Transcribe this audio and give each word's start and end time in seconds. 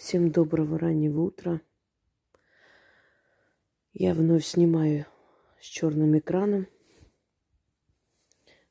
Всем 0.00 0.32
доброго 0.32 0.78
раннего 0.78 1.20
утра. 1.20 1.60
Я 3.92 4.14
вновь 4.14 4.46
снимаю 4.46 5.04
с 5.60 5.66
черным 5.66 6.16
экраном. 6.16 6.68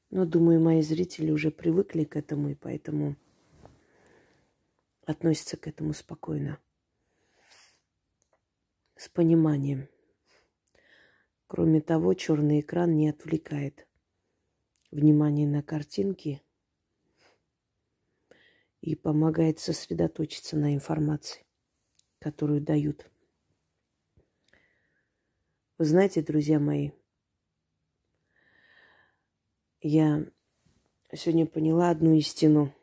Но, 0.09 0.25
думаю, 0.25 0.59
мои 0.59 0.81
зрители 0.81 1.29
уже 1.29 1.51
привыкли 1.51 2.03
к 2.03 2.15
этому, 2.15 2.49
и 2.49 2.55
поэтому 2.55 3.15
относятся 5.05 5.55
к 5.55 5.67
этому 5.67 5.93
спокойно. 5.93 6.57
С 8.95 9.07
пониманием. 9.07 9.87
Кроме 11.45 11.79
того, 11.79 12.15
черный 12.15 12.61
экран 12.61 12.97
не 12.97 13.07
отвлекает 13.07 13.87
внимание 14.89 15.47
на 15.47 15.61
картинки– 15.61 16.41
и 18.81 18.95
помогает 18.95 19.59
сосредоточиться 19.59 20.57
на 20.57 20.73
информации, 20.73 21.45
которую 22.19 22.61
дают. 22.61 23.09
Вы 25.77 25.85
знаете, 25.85 26.21
друзья 26.21 26.59
мои, 26.59 26.91
я 29.81 30.25
сегодня 31.13 31.45
поняла 31.45 31.89
одну 31.89 32.13
истину. 32.15 32.73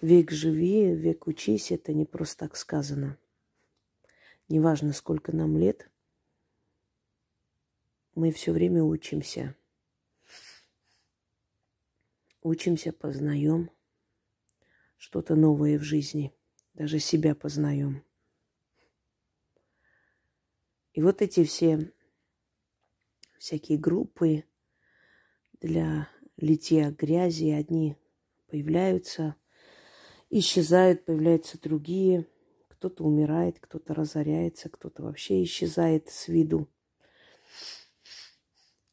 Век 0.00 0.30
живи, 0.30 0.94
век 0.94 1.26
учись, 1.26 1.72
это 1.72 1.92
не 1.92 2.06
просто 2.06 2.46
так 2.46 2.56
сказано. 2.56 3.18
Неважно, 4.48 4.92
сколько 4.92 5.34
нам 5.34 5.56
лет, 5.58 5.90
мы 8.14 8.32
все 8.32 8.52
время 8.52 8.82
учимся– 8.82 9.54
Учимся, 12.42 12.92
познаем 12.92 13.70
что-то 14.96 15.34
новое 15.34 15.78
в 15.78 15.82
жизни. 15.82 16.32
Даже 16.74 16.98
себя 16.98 17.34
познаем. 17.34 18.04
И 20.92 21.02
вот 21.02 21.20
эти 21.22 21.44
все 21.44 21.92
всякие 23.38 23.78
группы 23.78 24.44
для 25.60 26.08
литья 26.36 26.90
грязи, 26.90 27.50
одни 27.50 27.96
появляются, 28.46 29.36
исчезают, 30.28 31.04
появляются 31.04 31.60
другие. 31.60 32.26
Кто-то 32.68 33.04
умирает, 33.04 33.58
кто-то 33.60 33.94
разоряется, 33.94 34.70
кто-то 34.70 35.02
вообще 35.02 35.42
исчезает 35.42 36.08
с 36.08 36.28
виду. 36.28 36.68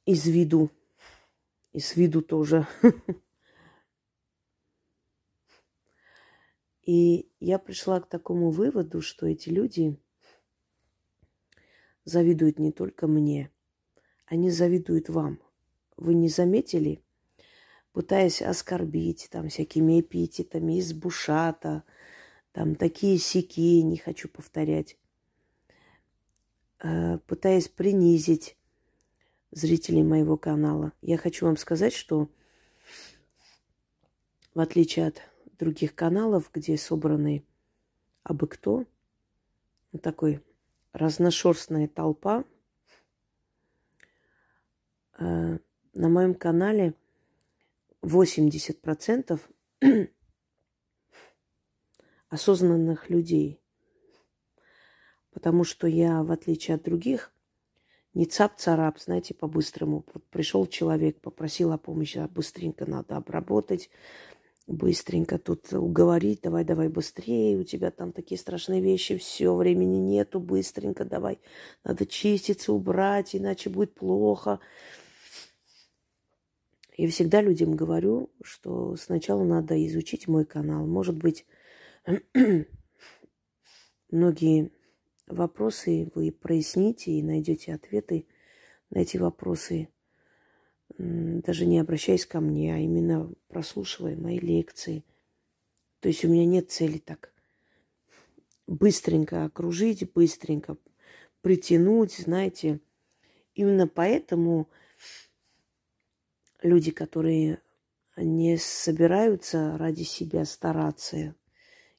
Из 0.06 0.26
виду. 0.26 0.70
И 1.72 1.80
с 1.80 1.96
виду 1.96 2.22
тоже. 2.22 2.68
И 6.88 7.30
я 7.42 7.60
пришла 7.60 8.00
к 8.00 8.08
такому 8.08 8.50
выводу, 8.50 9.02
что 9.02 9.28
эти 9.28 9.50
люди 9.50 10.00
завидуют 12.06 12.60
не 12.60 12.72
только 12.72 13.08
мне, 13.08 13.52
они 14.26 14.50
завидуют 14.50 15.10
вам. 15.10 15.42
Вы 15.98 16.14
не 16.14 16.30
заметили, 16.30 17.04
пытаясь 17.92 18.42
оскорбить 18.42 19.28
там 19.30 19.50
всякими 19.50 20.00
эпитетами 20.00 20.80
из 20.80 20.94
бушата, 20.94 21.84
там 22.54 22.76
такие 22.76 23.18
сики, 23.18 23.82
не 23.82 23.98
хочу 23.98 24.30
повторять, 24.30 24.98
э, 26.80 27.18
пытаясь 27.28 27.68
принизить 27.68 28.56
зрителей 29.52 30.04
моего 30.04 30.38
канала. 30.38 30.94
Я 31.02 31.18
хочу 31.18 31.48
вам 31.48 31.58
сказать, 31.58 31.94
что 31.94 32.30
в 34.54 34.62
отличие 34.62 35.08
от 35.08 35.22
других 35.58 35.96
каналов, 35.96 36.50
где 36.54 36.78
собраны 36.78 37.46
абы 38.24 38.48
кто. 38.48 38.86
Вот 39.92 40.02
такой 40.02 40.44
разношерстная 40.94 41.88
толпа. 41.88 42.44
Э, 45.20 45.58
на 45.94 46.10
моем 46.10 46.36
канале 46.36 46.94
80% 48.02 49.40
осознанных 52.30 53.10
людей. 53.10 53.60
Потому 55.32 55.64
что 55.64 55.88
я, 55.88 56.24
в 56.24 56.32
отличие 56.32 56.76
от 56.76 56.84
других, 56.84 57.32
не 58.14 58.26
цап-царап, 58.26 59.00
знаете, 59.00 59.36
по-быстрому. 59.36 60.04
Вот 60.12 60.24
пришел 60.26 60.66
человек, 60.66 61.22
попросил 61.22 61.72
о 61.72 61.78
помощи, 61.78 62.18
а 62.18 62.28
быстренько 62.28 62.90
надо 62.90 63.18
обработать, 63.18 63.92
быстренько 64.68 65.40
тут 65.40 65.72
уговорить, 65.72 66.42
давай, 66.44 66.66
давай 66.66 66.90
быстрее, 66.90 67.58
у 67.58 67.64
тебя 67.64 67.90
там 67.90 68.12
такие 68.12 68.38
страшные 68.38 68.82
вещи, 68.82 69.18
все, 69.18 69.56
времени 69.56 69.98
нету, 69.98 70.40
быстренько 70.40 71.06
давай, 71.06 71.40
надо 71.84 72.06
чиститься, 72.06 72.74
убрать, 72.74 73.36
иначе 73.36 73.70
будет 73.70 73.96
плохо. 73.96 74.60
И 76.98 77.08
всегда 77.08 77.42
людям 77.42 77.76
говорю, 77.76 78.30
что 78.44 78.96
сначала 78.98 79.44
надо 79.44 79.86
изучить 79.88 80.28
мой 80.28 80.46
канал. 80.46 80.86
Может 80.86 81.16
быть, 81.16 81.46
многие 84.12 84.72
вопросы 85.28 86.12
вы 86.16 86.32
проясните 86.32 87.12
и 87.12 87.24
найдете 87.24 87.74
ответы 87.74 88.28
на 88.90 89.00
эти 89.00 89.18
вопросы 89.18 89.90
даже 90.98 91.66
не 91.66 91.80
обращаясь 91.80 92.26
ко 92.26 92.40
мне, 92.40 92.74
а 92.74 92.78
именно 92.78 93.32
прослушивая 93.48 94.16
мои 94.16 94.40
лекции. 94.40 95.04
То 96.00 96.10
есть 96.10 96.26
у 96.26 96.28
меня 96.28 96.46
нет 96.46 96.72
цели 96.72 96.98
так 96.98 97.34
быстренько 98.66 99.46
окружить, 99.46 100.12
быстренько 100.14 100.78
притянуть, 101.42 102.18
знаете. 102.18 102.82
Именно 103.54 103.88
поэтому 103.88 104.70
люди, 106.62 106.92
которые 106.92 107.62
не 108.16 108.58
собираются 108.58 109.78
ради 109.78 110.04
себя 110.04 110.46
стараться 110.46 111.36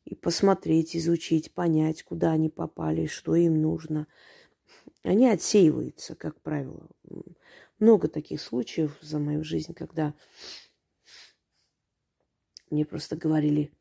и 0.05 0.15
посмотреть, 0.15 0.97
изучить, 0.97 1.53
понять, 1.53 2.03
куда 2.03 2.33
они 2.33 2.49
попали, 2.49 3.07
что 3.07 3.35
им 3.35 3.61
нужно, 3.61 4.07
они 5.03 5.29
отсеиваются, 5.29 6.15
как 6.15 6.41
правило 6.41 6.89
много 7.79 8.09
таких 8.09 8.41
случаев 8.41 8.97
за 9.01 9.19
мою 9.19 9.45
жизнь, 9.45 9.75
когда 9.75 10.15
мне 12.71 12.85
просто 12.85 13.17
говорили, 13.17 13.73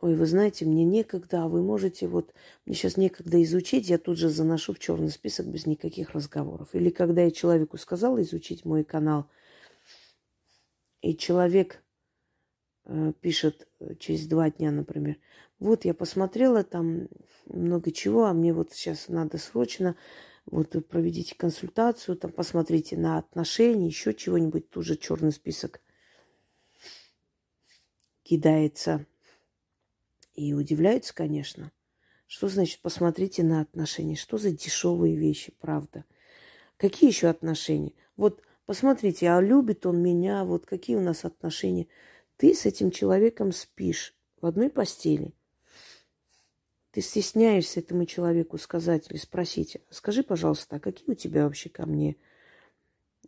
ой, 0.00 0.14
вы 0.14 0.26
знаете, 0.26 0.64
мне 0.64 0.84
некогда, 0.84 1.44
а 1.44 1.48
вы 1.48 1.62
можете, 1.62 2.06
вот, 2.06 2.34
мне 2.64 2.74
сейчас 2.74 2.96
некогда 2.96 3.42
изучить, 3.42 3.88
я 3.88 3.98
тут 3.98 4.18
же 4.18 4.28
заношу 4.28 4.74
в 4.74 4.78
черный 4.78 5.10
список 5.10 5.46
без 5.46 5.66
никаких 5.66 6.10
разговоров. 6.10 6.74
Или 6.74 6.90
когда 6.90 7.22
я 7.22 7.30
человеку 7.30 7.78
сказала 7.78 8.20
изучить 8.22 8.64
мой 8.64 8.84
канал, 8.84 9.28
и 11.00 11.16
человек 11.16 11.82
э, 12.84 13.12
пишет 13.20 13.68
э, 13.78 13.94
через 13.96 14.26
два 14.26 14.50
дня, 14.50 14.70
например, 14.70 15.16
вот 15.58 15.84
я 15.84 15.94
посмотрела 15.94 16.62
там 16.64 17.08
много 17.46 17.90
чего, 17.90 18.26
а 18.26 18.32
мне 18.32 18.52
вот 18.52 18.72
сейчас 18.72 19.08
надо 19.08 19.38
срочно 19.38 19.96
вот 20.50 20.74
проведите 20.88 21.34
консультацию, 21.34 22.16
там 22.16 22.32
посмотрите 22.32 22.96
на 22.96 23.18
отношения, 23.18 23.86
еще 23.86 24.14
чего-нибудь, 24.14 24.70
тут 24.70 24.84
же 24.84 24.96
черный 24.96 25.32
список 25.32 25.80
кидается. 28.22 29.06
И 30.34 30.54
удивляются, 30.54 31.14
конечно. 31.14 31.72
Что 32.26 32.48
значит 32.48 32.80
посмотрите 32.80 33.42
на 33.42 33.60
отношения? 33.60 34.16
Что 34.16 34.38
за 34.38 34.50
дешевые 34.50 35.16
вещи, 35.16 35.52
правда? 35.60 36.04
Какие 36.76 37.10
еще 37.10 37.28
отношения? 37.28 37.92
Вот 38.16 38.42
посмотрите, 38.66 39.30
а 39.30 39.40
любит 39.40 39.86
он 39.86 40.00
меня, 40.02 40.44
вот 40.44 40.66
какие 40.66 40.96
у 40.96 41.00
нас 41.00 41.24
отношения. 41.24 41.88
Ты 42.36 42.54
с 42.54 42.66
этим 42.66 42.90
человеком 42.90 43.50
спишь 43.50 44.14
в 44.40 44.46
одной 44.46 44.70
постели. 44.70 45.34
Ты 46.98 47.02
стесняешься 47.02 47.78
этому 47.78 48.06
человеку 48.06 48.58
сказать 48.58 49.08
или 49.08 49.18
спросить, 49.18 49.76
скажи, 49.88 50.24
пожалуйста, 50.24 50.74
а 50.74 50.80
какие 50.80 51.12
у 51.12 51.14
тебя 51.14 51.44
вообще 51.44 51.68
ко 51.68 51.86
мне 51.86 52.16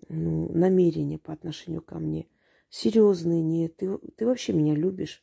ну, 0.09 0.51
намерения 0.53 1.19
по 1.21 1.33
отношению 1.33 1.81
ко 1.81 2.01
мне? 2.01 2.27
Серьезные 2.69 3.43
нет. 3.43 3.77
Ты, 3.77 3.97
ты 4.17 4.27
вообще 4.27 4.55
меня 4.55 4.75
любишь? 4.75 5.23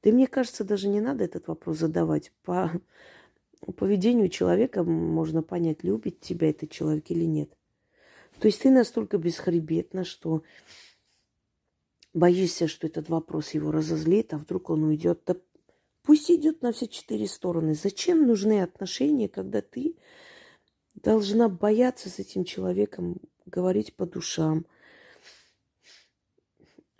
Ты, 0.00 0.12
мне 0.12 0.26
кажется, 0.26 0.64
даже 0.64 0.88
не 0.88 1.02
надо 1.02 1.24
этот 1.24 1.46
вопрос 1.48 1.76
задавать. 1.76 2.32
По 2.42 2.72
поведению 3.76 4.30
человека 4.30 4.82
можно 4.82 5.42
понять, 5.42 5.84
любит 5.84 6.20
тебя 6.20 6.48
этот 6.48 6.70
человек 6.70 7.10
или 7.10 7.26
нет. 7.26 7.50
То 8.40 8.46
есть 8.46 8.62
ты 8.62 8.70
настолько 8.70 9.18
бесхребетна, 9.18 10.06
что 10.06 10.42
боишься, 12.14 12.66
что 12.66 12.86
этот 12.86 13.10
вопрос 13.10 13.50
его 13.50 13.70
разозлит, 13.72 14.32
а 14.32 14.38
вдруг 14.38 14.70
он 14.70 14.84
уйдет. 14.84 15.20
Да 15.26 15.36
Пусть 16.08 16.30
идет 16.30 16.62
на 16.62 16.72
все 16.72 16.88
четыре 16.88 17.28
стороны. 17.28 17.74
Зачем 17.74 18.26
нужны 18.26 18.62
отношения, 18.62 19.28
когда 19.28 19.60
ты 19.60 19.94
должна 20.94 21.50
бояться 21.50 22.08
с 22.08 22.18
этим 22.18 22.44
человеком 22.44 23.20
говорить 23.44 23.94
по 23.94 24.06
душам, 24.06 24.64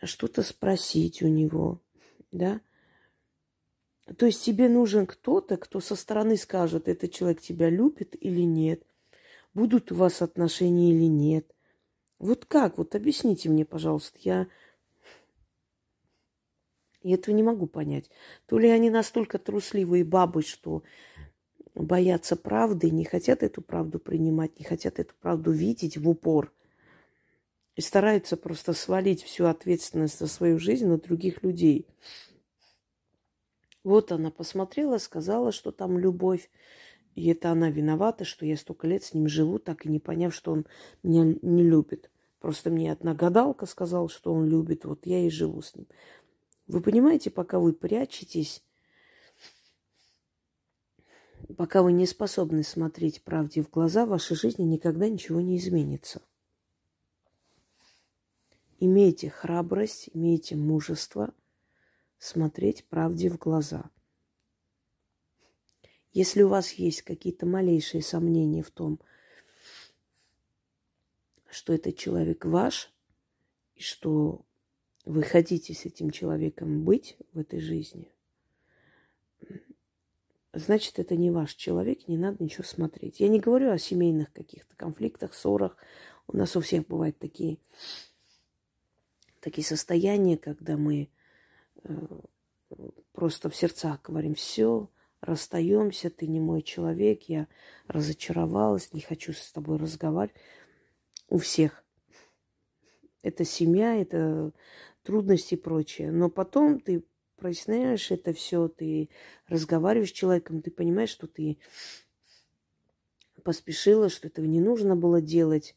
что-то 0.02 0.42
спросить 0.42 1.22
у 1.22 1.26
него, 1.26 1.80
да? 2.32 2.60
То 4.18 4.26
есть 4.26 4.44
тебе 4.44 4.68
нужен 4.68 5.06
кто-то, 5.06 5.56
кто 5.56 5.80
со 5.80 5.96
стороны 5.96 6.36
скажет, 6.36 6.86
этот 6.86 7.10
человек 7.10 7.40
тебя 7.40 7.70
любит 7.70 8.14
или 8.22 8.42
нет, 8.42 8.82
будут 9.54 9.90
у 9.90 9.94
вас 9.94 10.20
отношения 10.20 10.90
или 10.90 11.08
нет. 11.08 11.50
Вот 12.18 12.44
как? 12.44 12.76
Вот 12.76 12.94
объясните 12.94 13.48
мне, 13.48 13.64
пожалуйста. 13.64 14.18
Я, 14.20 14.48
я 17.02 17.14
этого 17.14 17.34
не 17.34 17.42
могу 17.42 17.66
понять. 17.66 18.10
То 18.46 18.58
ли 18.58 18.68
они 18.68 18.90
настолько 18.90 19.38
трусливые 19.38 20.04
бабы, 20.04 20.42
что 20.42 20.82
боятся 21.74 22.36
правды, 22.36 22.90
не 22.90 23.04
хотят 23.04 23.42
эту 23.42 23.62
правду 23.62 23.98
принимать, 23.98 24.58
не 24.58 24.64
хотят 24.64 24.98
эту 24.98 25.14
правду 25.20 25.52
видеть 25.52 25.96
в 25.96 26.08
упор. 26.08 26.52
И 27.76 27.80
стараются 27.80 28.36
просто 28.36 28.72
свалить 28.72 29.22
всю 29.22 29.46
ответственность 29.46 30.18
за 30.18 30.26
свою 30.26 30.58
жизнь 30.58 30.86
на 30.86 30.98
других 30.98 31.44
людей. 31.44 31.86
Вот 33.84 34.10
она 34.10 34.30
посмотрела, 34.32 34.98
сказала, 34.98 35.52
что 35.52 35.70
там 35.70 35.98
любовь. 35.98 36.50
И 37.14 37.28
это 37.30 37.50
она 37.50 37.70
виновата, 37.70 38.24
что 38.24 38.44
я 38.44 38.56
столько 38.56 38.86
лет 38.86 39.04
с 39.04 39.14
ним 39.14 39.28
живу, 39.28 39.58
так 39.58 39.86
и 39.86 39.88
не 39.88 40.00
поняв, 40.00 40.34
что 40.34 40.52
он 40.52 40.66
меня 41.02 41.36
не 41.42 41.62
любит. 41.62 42.10
Просто 42.40 42.70
мне 42.70 42.92
одна 42.92 43.14
гадалка 43.14 43.66
сказала, 43.66 44.08
что 44.08 44.32
он 44.32 44.46
любит, 44.46 44.84
вот 44.84 45.06
я 45.06 45.26
и 45.26 45.30
живу 45.30 45.62
с 45.62 45.74
ним. 45.74 45.86
Вы 46.68 46.82
понимаете, 46.82 47.30
пока 47.30 47.58
вы 47.58 47.72
прячетесь, 47.72 48.62
пока 51.56 51.82
вы 51.82 51.92
не 51.92 52.06
способны 52.06 52.62
смотреть 52.62 53.22
правде 53.22 53.62
в 53.62 53.70
глаза, 53.70 54.04
в 54.04 54.10
вашей 54.10 54.36
жизни 54.36 54.64
никогда 54.64 55.08
ничего 55.08 55.40
не 55.40 55.56
изменится. 55.56 56.20
Имейте 58.80 59.30
храбрость, 59.30 60.10
имейте 60.12 60.56
мужество 60.56 61.32
смотреть 62.18 62.84
правде 62.84 63.30
в 63.30 63.38
глаза. 63.38 63.90
Если 66.12 66.42
у 66.42 66.48
вас 66.48 66.72
есть 66.72 67.00
какие-то 67.02 67.46
малейшие 67.46 68.02
сомнения 68.02 68.62
в 68.62 68.70
том, 68.70 69.00
что 71.48 71.72
этот 71.72 71.96
человек 71.96 72.44
ваш, 72.44 72.92
и 73.74 73.80
что 73.80 74.44
вы 75.08 75.22
хотите 75.22 75.72
с 75.72 75.86
этим 75.86 76.10
человеком 76.10 76.84
быть 76.84 77.16
в 77.32 77.38
этой 77.38 77.60
жизни, 77.60 78.12
значит, 80.52 80.98
это 80.98 81.16
не 81.16 81.30
ваш 81.30 81.54
человек, 81.54 82.08
не 82.08 82.18
надо 82.18 82.44
ничего 82.44 82.64
смотреть. 82.64 83.18
Я 83.18 83.28
не 83.28 83.40
говорю 83.40 83.70
о 83.70 83.78
семейных 83.78 84.30
каких-то 84.34 84.76
конфликтах, 84.76 85.32
ссорах. 85.32 85.78
У 86.26 86.36
нас 86.36 86.54
у 86.56 86.60
всех 86.60 86.86
бывают 86.86 87.18
такие, 87.18 87.56
такие 89.40 89.66
состояния, 89.66 90.36
когда 90.36 90.76
мы 90.76 91.08
э, 91.84 92.20
просто 93.12 93.48
в 93.48 93.56
сердцах 93.56 94.02
говорим, 94.02 94.34
все, 94.34 94.90
расстаемся, 95.22 96.10
ты 96.10 96.26
не 96.26 96.38
мой 96.38 96.60
человек, 96.60 97.22
я 97.30 97.48
разочаровалась, 97.86 98.92
не 98.92 99.00
хочу 99.00 99.32
с 99.32 99.52
тобой 99.52 99.78
разговаривать. 99.78 100.36
У 101.30 101.38
всех. 101.38 101.82
Это 103.22 103.44
семья, 103.44 103.96
это 103.96 104.52
трудности 105.08 105.54
и 105.54 105.56
прочее. 105.56 106.12
Но 106.12 106.28
потом 106.28 106.80
ты 106.80 107.02
проясняешь 107.36 108.10
это 108.10 108.34
все, 108.34 108.68
ты 108.68 109.08
разговариваешь 109.46 110.10
с 110.10 110.12
человеком, 110.12 110.60
ты 110.60 110.70
понимаешь, 110.70 111.08
что 111.08 111.26
ты 111.26 111.56
поспешила, 113.42 114.10
что 114.10 114.28
этого 114.28 114.44
не 114.44 114.60
нужно 114.60 114.96
было 114.96 115.22
делать, 115.22 115.74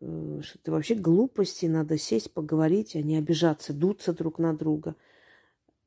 э, 0.00 0.40
что 0.44 0.58
это 0.60 0.70
вообще 0.70 0.94
глупости, 0.94 1.66
надо 1.66 1.98
сесть, 1.98 2.32
поговорить, 2.32 2.94
а 2.94 3.02
не 3.02 3.16
обижаться, 3.16 3.72
дуться 3.72 4.12
друг 4.12 4.38
на 4.38 4.56
друга. 4.56 4.94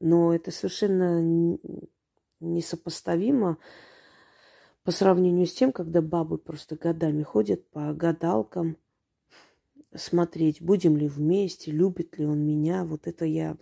Но 0.01 0.35
это 0.35 0.51
совершенно 0.51 1.57
несопоставимо 2.41 3.59
по 4.83 4.91
сравнению 4.91 5.47
с 5.47 5.53
тем, 5.53 5.71
когда 5.71 6.01
бабы 6.01 6.37
просто 6.37 6.75
годами 6.75 7.23
ходят 7.23 7.65
по 7.69 7.93
гадалкам, 7.93 8.75
смотреть, 9.95 10.61
будем 10.61 10.97
ли 10.97 11.07
вместе, 11.07 11.71
любит 11.71 12.17
ли 12.17 12.25
он 12.25 12.45
меня. 12.45 12.83
Вот 12.85 13.07
это 13.07 13.25
я... 13.25 13.57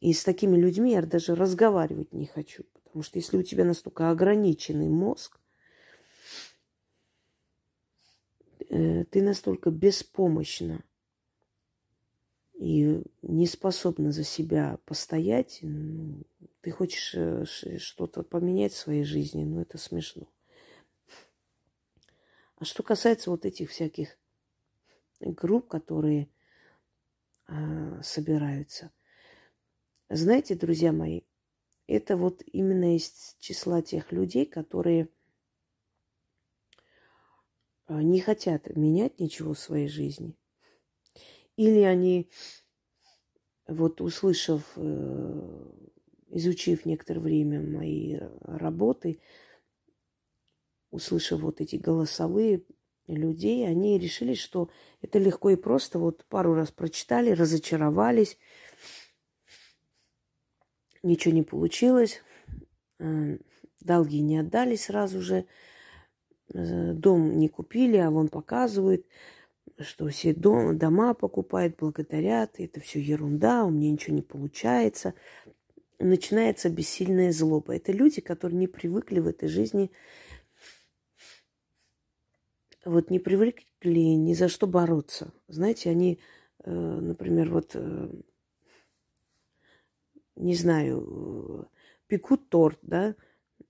И 0.00 0.12
с 0.12 0.24
такими 0.24 0.56
людьми 0.56 0.92
я 0.92 1.02
даже 1.02 1.34
разговаривать 1.34 2.12
не 2.12 2.26
хочу. 2.26 2.64
Потому 2.84 3.02
что 3.02 3.18
если 3.18 3.36
у 3.36 3.42
тебя 3.42 3.64
настолько 3.64 4.10
ограниченный 4.10 4.88
мозг, 4.88 5.40
э, 8.68 9.04
ты 9.04 9.22
настолько 9.22 9.70
беспомощна 9.70 10.82
и 12.54 13.02
не 13.22 13.46
способна 13.46 14.12
за 14.12 14.24
себя 14.24 14.78
постоять, 14.84 15.58
ну, 15.62 16.22
ты 16.60 16.70
хочешь 16.70 17.14
э, 17.14 17.44
что-то 17.78 18.22
поменять 18.22 18.72
в 18.72 18.78
своей 18.78 19.04
жизни, 19.04 19.44
но 19.44 19.56
ну, 19.56 19.60
это 19.62 19.78
смешно. 19.78 20.26
А 22.58 22.64
что 22.64 22.82
касается 22.82 23.30
вот 23.30 23.44
этих 23.44 23.70
всяких 23.70 24.16
групп, 25.20 25.68
которые 25.68 26.28
а, 27.46 28.02
собираются, 28.02 28.92
знаете, 30.08 30.54
друзья 30.54 30.92
мои, 30.92 31.22
это 31.86 32.16
вот 32.16 32.42
именно 32.46 32.96
из 32.96 33.36
числа 33.38 33.82
тех 33.82 34.12
людей, 34.12 34.46
которые 34.46 35.08
а, 37.86 38.02
не 38.02 38.20
хотят 38.20 38.74
менять 38.76 39.20
ничего 39.20 39.54
в 39.54 39.58
своей 39.58 39.88
жизни– 39.88 40.36
или 41.56 41.80
они, 41.80 42.30
вот 43.66 44.00
услышав, 44.00 44.62
э, 44.76 45.72
изучив 46.28 46.84
некоторое 46.84 47.20
время 47.20 47.60
мои 47.62 48.18
работы, 48.42 49.20
услышав 50.90 51.40
вот 51.40 51.60
эти 51.60 51.76
голосовые 51.76 52.62
людей, 53.06 53.66
они 53.66 53.98
решили, 53.98 54.34
что 54.34 54.70
это 55.02 55.18
легко 55.18 55.50
и 55.50 55.56
просто. 55.56 55.98
Вот 55.98 56.24
пару 56.28 56.54
раз 56.54 56.70
прочитали, 56.70 57.30
разочаровались, 57.30 58.38
ничего 61.02 61.34
не 61.34 61.42
получилось, 61.42 62.22
э, 62.98 63.38
долги 63.80 64.20
не 64.20 64.38
отдали 64.38 64.76
сразу 64.76 65.22
же, 65.22 65.46
э, 66.52 66.92
дом 66.92 67.38
не 67.38 67.48
купили, 67.48 67.96
а 67.96 68.10
вон 68.10 68.28
показывают– 68.28 69.06
что 69.78 70.08
все 70.08 70.32
дом, 70.34 70.78
дома 70.78 71.14
покупают, 71.14 71.76
благодарят, 71.78 72.54
это 72.58 72.80
все 72.80 73.00
ерунда, 73.00 73.64
у 73.64 73.70
меня 73.70 73.90
ничего 73.90 74.16
не 74.16 74.22
получается. 74.22 75.14
Начинается 75.98 76.68
бессильная 76.68 77.32
злоба. 77.32 77.76
Это 77.76 77.92
люди, 77.92 78.20
которые 78.20 78.58
не 78.58 78.66
привыкли 78.66 79.20
в 79.20 79.26
этой 79.26 79.48
жизни, 79.48 79.90
вот 82.86 83.10
не 83.10 83.18
привыкли 83.18 83.98
ни 84.00 84.32
за 84.32 84.48
что 84.48 84.66
бороться. 84.66 85.32
Знаете, 85.48 85.90
они, 85.90 86.20
э, 86.64 86.70
например, 86.70 87.50
вот, 87.50 87.72
э, 87.74 88.08
не 90.36 90.54
знаю, 90.54 91.68
пекут 92.06 92.48
торт, 92.48 92.78
да, 92.82 93.16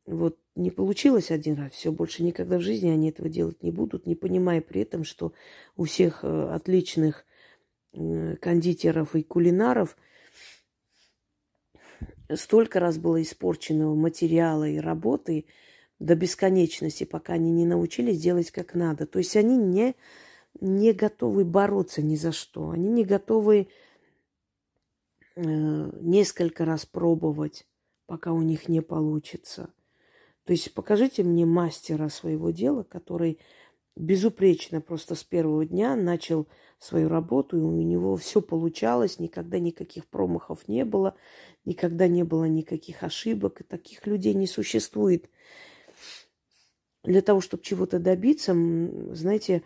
вот 0.05 0.39
не 0.55 0.71
получилось 0.71 1.31
один 1.31 1.57
раз, 1.57 1.73
все, 1.73 1.91
больше 1.93 2.23
никогда 2.23 2.59
в 2.59 2.63
жизни 2.63 2.91
они 2.91 3.09
этого 3.09 3.29
делать 3.29 3.63
не 3.63 3.71
будут, 3.71 4.07
не 4.07 4.15
понимая 4.15 4.61
при 4.61 4.83
этом, 4.83 5.05
что 5.05 5.33
у 5.77 5.85
всех 5.85 6.21
э, 6.23 6.49
отличных 6.53 7.25
кондитеров 7.93 9.17
и 9.17 9.23
кулинаров 9.23 9.97
столько 12.35 12.79
раз 12.79 12.99
было 12.99 13.23
испорченного 13.23 13.95
материала 13.95 14.69
и 14.69 14.77
работы 14.77 15.47
до 15.99 16.15
бесконечности, 16.15 17.05
пока 17.05 17.35
они 17.35 17.51
не 17.51 17.67
научились 17.67 18.21
делать 18.21 18.51
как 18.51 18.75
надо. 18.75 19.07
То 19.07 19.19
есть 19.19 19.37
они 19.37 19.57
не, 19.57 19.95
не 20.61 20.93
готовы 20.93 21.45
бороться 21.45 22.03
ни 22.03 22.17
за 22.17 22.33
что. 22.33 22.71
Они 22.71 22.89
не 22.89 23.05
готовы 23.05 23.69
э, 25.37 25.41
несколько 26.01 26.65
раз 26.65 26.87
пробовать, 26.87 27.67
пока 28.07 28.33
у 28.33 28.43
них 28.43 28.69
не 28.69 28.83
получится. 28.83 29.71
То 30.45 30.53
есть 30.53 30.73
покажите 30.75 31.25
мне 31.25 31.45
мастера 31.45 32.09
своего 32.09 32.51
дела, 32.51 32.85
который 32.85 33.41
безупречно 33.97 34.81
просто 34.81 35.15
с 35.15 35.25
первого 35.25 35.65
дня 35.65 35.97
начал 35.97 36.47
свою 36.79 37.09
работу, 37.09 37.57
и 37.57 37.63
у 37.63 37.73
него 37.81 38.17
все 38.17 38.43
получалось, 38.43 39.19
никогда 39.19 39.59
никаких 39.59 40.07
промахов 40.07 40.69
не 40.69 40.85
было, 40.85 41.17
никогда 41.65 42.07
не 42.07 42.23
было 42.23 42.45
никаких 42.45 43.03
ошибок, 43.03 43.61
и 43.63 43.65
таких 43.65 44.07
людей 44.07 44.35
не 44.35 44.47
существует. 44.47 45.31
Для 47.07 47.23
того, 47.23 47.41
чтобы 47.41 47.63
чего-то 47.63 48.01
добиться, 48.01 48.53
знаете, 49.15 49.63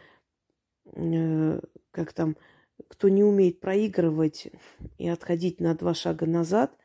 э, 0.84 1.60
как 1.90 2.12
там, 2.12 2.36
кто 2.88 3.08
не 3.08 3.24
умеет 3.24 3.60
проигрывать 3.60 4.48
и 4.98 5.08
отходить 5.08 5.58
на 5.58 5.74
два 5.74 5.94
шага 5.94 6.26
назад 6.26 6.76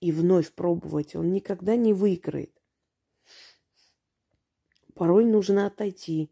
и 0.00 0.10
вновь 0.10 0.50
пробовать, 0.52 1.14
он 1.14 1.32
никогда 1.32 1.76
не 1.76 1.92
выиграет. 1.94 2.52
Порой 4.94 5.24
нужно 5.24 5.66
отойти, 5.66 6.28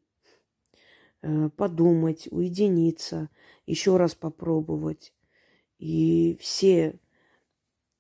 э, 1.23 1.49
подумать, 1.57 2.26
уединиться, 2.33 3.31
еще 3.64 3.97
раз 3.97 4.16
попробовать. 4.16 5.14
И 5.78 6.37
все 6.40 6.99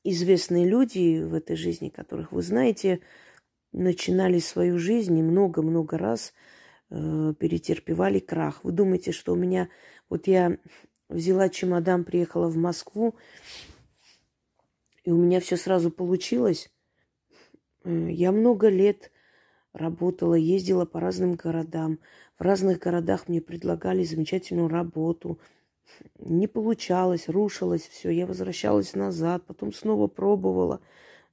известные 0.02 0.68
люди 0.68 1.22
в 1.22 1.34
этой 1.34 1.54
жизни, 1.54 1.88
которых 1.88 2.32
вы 2.32 2.42
знаете, 2.42 3.00
начинали 3.72 4.38
свою 4.38 4.78
жизнь 4.78 5.18
и 5.18 5.22
много-много 5.22 5.98
раз 5.98 6.32
э, 6.90 7.34
перетерпевали 7.38 8.18
крах. 8.18 8.64
Вы 8.64 8.72
думаете, 8.72 9.12
что 9.12 9.32
у 9.32 9.36
меня... 9.36 9.68
Вот 10.08 10.26
я 10.26 10.58
взяла 11.08 11.48
чемодан, 11.48 12.04
приехала 12.04 12.48
в 12.48 12.56
Москву, 12.56 13.14
и 15.04 15.10
у 15.10 15.16
меня 15.16 15.40
все 15.40 15.56
сразу 15.56 15.90
получилось. 15.90 16.70
Э, 17.84 18.08
я 18.10 18.32
много 18.32 18.68
лет 18.68 19.10
работала, 19.72 20.34
ездила 20.34 20.84
по 20.84 21.00
разным 21.00 21.34
городам. 21.34 21.98
В 22.38 22.42
разных 22.42 22.78
городах 22.78 23.28
мне 23.28 23.40
предлагали 23.40 24.04
замечательную 24.04 24.68
работу. 24.68 25.38
Не 26.18 26.46
получалось, 26.46 27.28
рушилось 27.28 27.86
все. 27.86 28.10
Я 28.10 28.26
возвращалась 28.26 28.94
назад, 28.94 29.44
потом 29.46 29.72
снова 29.72 30.06
пробовала. 30.06 30.80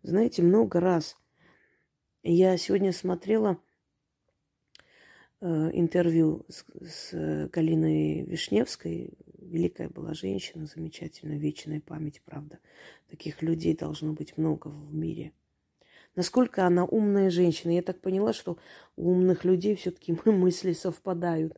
Знаете, 0.04 0.42
много 0.42 0.80
раз. 0.80 1.19
Я 2.24 2.58
сегодня 2.58 2.92
смотрела 2.92 3.58
э, 5.42 5.70
интервью 5.74 6.46
с, 6.50 6.66
с 6.82 7.50
Галиной 7.50 8.24
Вишневской. 8.24 9.14
Великая 9.38 9.90
была 9.90 10.14
женщина, 10.14 10.66
замечательная, 10.66 11.38
вечная 11.38 11.82
память, 11.82 12.22
правда. 12.24 12.60
Таких 13.10 13.42
людей 13.42 13.76
должно 13.76 14.14
быть 14.14 14.38
много 14.38 14.68
в 14.68 14.94
мире– 14.94 15.34
насколько 16.16 16.66
она 16.66 16.84
умная 16.84 17.30
женщина. 17.30 17.72
Я 17.72 17.82
так 17.82 18.02
поняла, 18.02 18.34
что 18.34 18.58
у 18.98 19.12
умных 19.12 19.46
людей 19.46 19.76
все-таки 19.76 20.18
мысли 20.26 20.74
совпадают. 20.74 21.58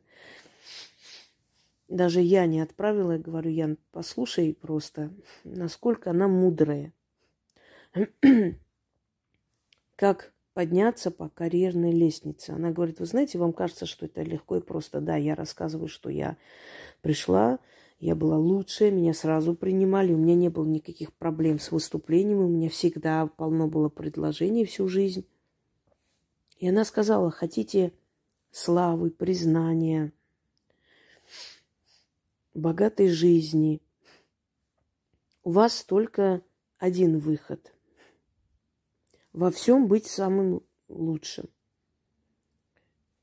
Даже 1.88 2.20
я 2.20 2.46
не 2.46 2.60
отправила, 2.60 3.12
я 3.12 3.18
говорю, 3.18 3.50
Ян, 3.50 3.76
послушай 3.90 4.54
просто, 4.54 5.12
насколько 5.44 6.10
она 6.10 6.28
мудрая. 6.28 6.92
как 9.96 10.32
подняться 10.54 11.10
по 11.10 11.28
карьерной 11.28 11.92
лестнице. 11.92 12.50
Она 12.50 12.70
говорит, 12.70 13.00
вы 13.00 13.06
знаете, 13.06 13.38
вам 13.38 13.52
кажется, 13.52 13.86
что 13.86 14.06
это 14.06 14.22
легко 14.22 14.56
и 14.56 14.60
просто. 14.60 15.00
Да, 15.00 15.16
я 15.16 15.34
рассказываю, 15.34 15.88
что 15.88 16.10
я 16.10 16.36
пришла, 17.00 17.58
я 18.00 18.14
была 18.14 18.36
лучшая, 18.36 18.90
меня 18.90 19.14
сразу 19.14 19.54
принимали, 19.54 20.12
у 20.12 20.18
меня 20.18 20.34
не 20.34 20.48
было 20.48 20.66
никаких 20.66 21.12
проблем 21.12 21.58
с 21.58 21.70
выступлением, 21.70 22.38
у 22.38 22.48
меня 22.48 22.68
всегда 22.68 23.26
полно 23.26 23.68
было 23.68 23.88
предложений 23.88 24.66
всю 24.66 24.88
жизнь. 24.88 25.26
И 26.58 26.68
она 26.68 26.84
сказала, 26.84 27.30
хотите 27.30 27.92
славы, 28.50 29.10
признания, 29.10 30.12
богатой 32.54 33.08
жизни, 33.08 33.80
у 35.44 35.50
вас 35.50 35.82
только 35.82 36.42
один 36.78 37.18
выход. 37.18 37.72
Во 39.32 39.50
всем 39.50 39.88
быть 39.88 40.06
самым 40.06 40.62
лучшим. 40.88 41.48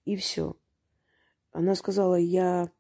И 0.06 0.16
все. 0.16 0.56
Она 1.52 1.76
сказала, 1.76 2.16
я 2.16 2.72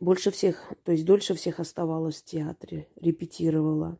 больше 0.00 0.30
всех, 0.30 0.72
то 0.84 0.92
есть 0.92 1.04
дольше 1.04 1.34
всех 1.34 1.60
оставалась 1.60 2.20
в 2.20 2.24
театре, 2.24 2.88
репетировала. 2.96 3.98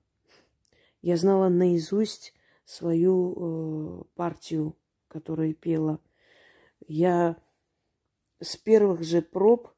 Я 1.01 1.17
знала 1.17 1.49
наизусть 1.49 2.35
свою 2.65 3.33
э, 3.33 4.05
партию, 4.15 4.77
которую 5.09 5.55
пела. 5.55 6.01
Я 6.87 7.37
с 8.41 8.57
первых 8.57 9.03
же 9.03 9.23
проб, 9.23 9.71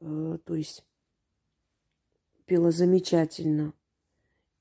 э, 0.00 0.38
то 0.44 0.54
есть 0.54 0.86
пела 2.46 2.70
замечательно. 2.70 3.74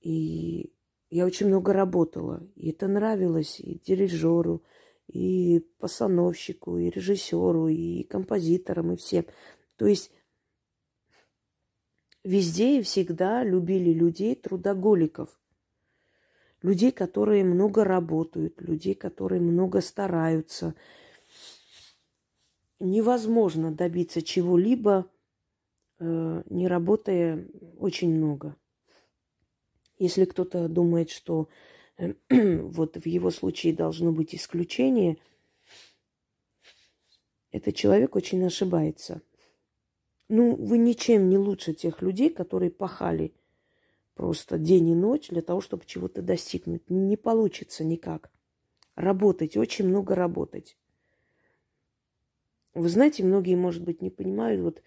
И 0.01 0.73
я 1.09 1.25
очень 1.25 1.47
много 1.47 1.73
работала. 1.73 2.45
И 2.55 2.71
это 2.71 2.87
нравилось 2.87 3.59
и 3.59 3.79
дирижеру, 3.79 4.63
и 5.07 5.65
постановщику, 5.79 6.77
и 6.77 6.89
режиссеру, 6.89 7.69
и 7.69 8.03
композиторам, 8.03 8.93
и 8.93 8.97
всем. 8.97 9.25
То 9.77 9.87
есть 9.87 10.11
везде 12.23 12.79
и 12.79 12.81
всегда 12.81 13.43
любили 13.43 13.91
людей, 13.91 14.35
трудоголиков. 14.35 15.29
Людей, 16.61 16.91
которые 16.91 17.43
много 17.45 17.83
работают, 17.83 18.59
людей, 18.61 18.95
которые 18.95 19.39
много 19.39 19.79
стараются. 19.79 20.75
Невозможно 22.79 23.71
добиться 23.71 24.21
чего-либо, 24.21 25.09
э, 25.99 26.43
не 26.49 26.67
работая 26.67 27.47
очень 27.79 28.13
много. 28.13 28.57
Если 29.97 30.25
кто-то 30.25 30.67
думает, 30.67 31.09
что 31.09 31.49
э, 31.97 32.13
вот 32.61 32.97
в 32.97 33.05
его 33.05 33.31
случае 33.31 33.73
должно 33.73 34.11
быть 34.11 34.35
исключение, 34.35 35.17
этот 37.51 37.75
человек 37.75 38.15
очень 38.15 38.43
ошибается. 38.45 39.21
Ну, 40.29 40.55
вы 40.55 40.77
ничем 40.77 41.29
не 41.29 41.37
лучше 41.37 41.73
тех 41.73 42.01
людей, 42.01 42.29
которые 42.29 42.69
пахали 42.69 43.33
просто 44.13 44.57
день 44.57 44.89
и 44.89 44.95
ночь 44.95 45.29
для 45.29 45.41
того, 45.41 45.61
чтобы 45.61 45.85
чего-то 45.85 46.21
достигнуть. 46.21 46.89
Не 46.89 47.15
получится 47.15 47.83
никак. 47.83 48.31
Работать, 48.95 49.55
очень 49.55 49.87
много 49.87 50.15
работать. 50.15 50.77
Вы 52.73 52.89
знаете, 52.89 53.23
многие, 53.23 53.55
может 53.55 53.83
быть, 53.83 54.01
не 54.01 54.09
понимают, 54.09 54.61
вот, 54.61 54.83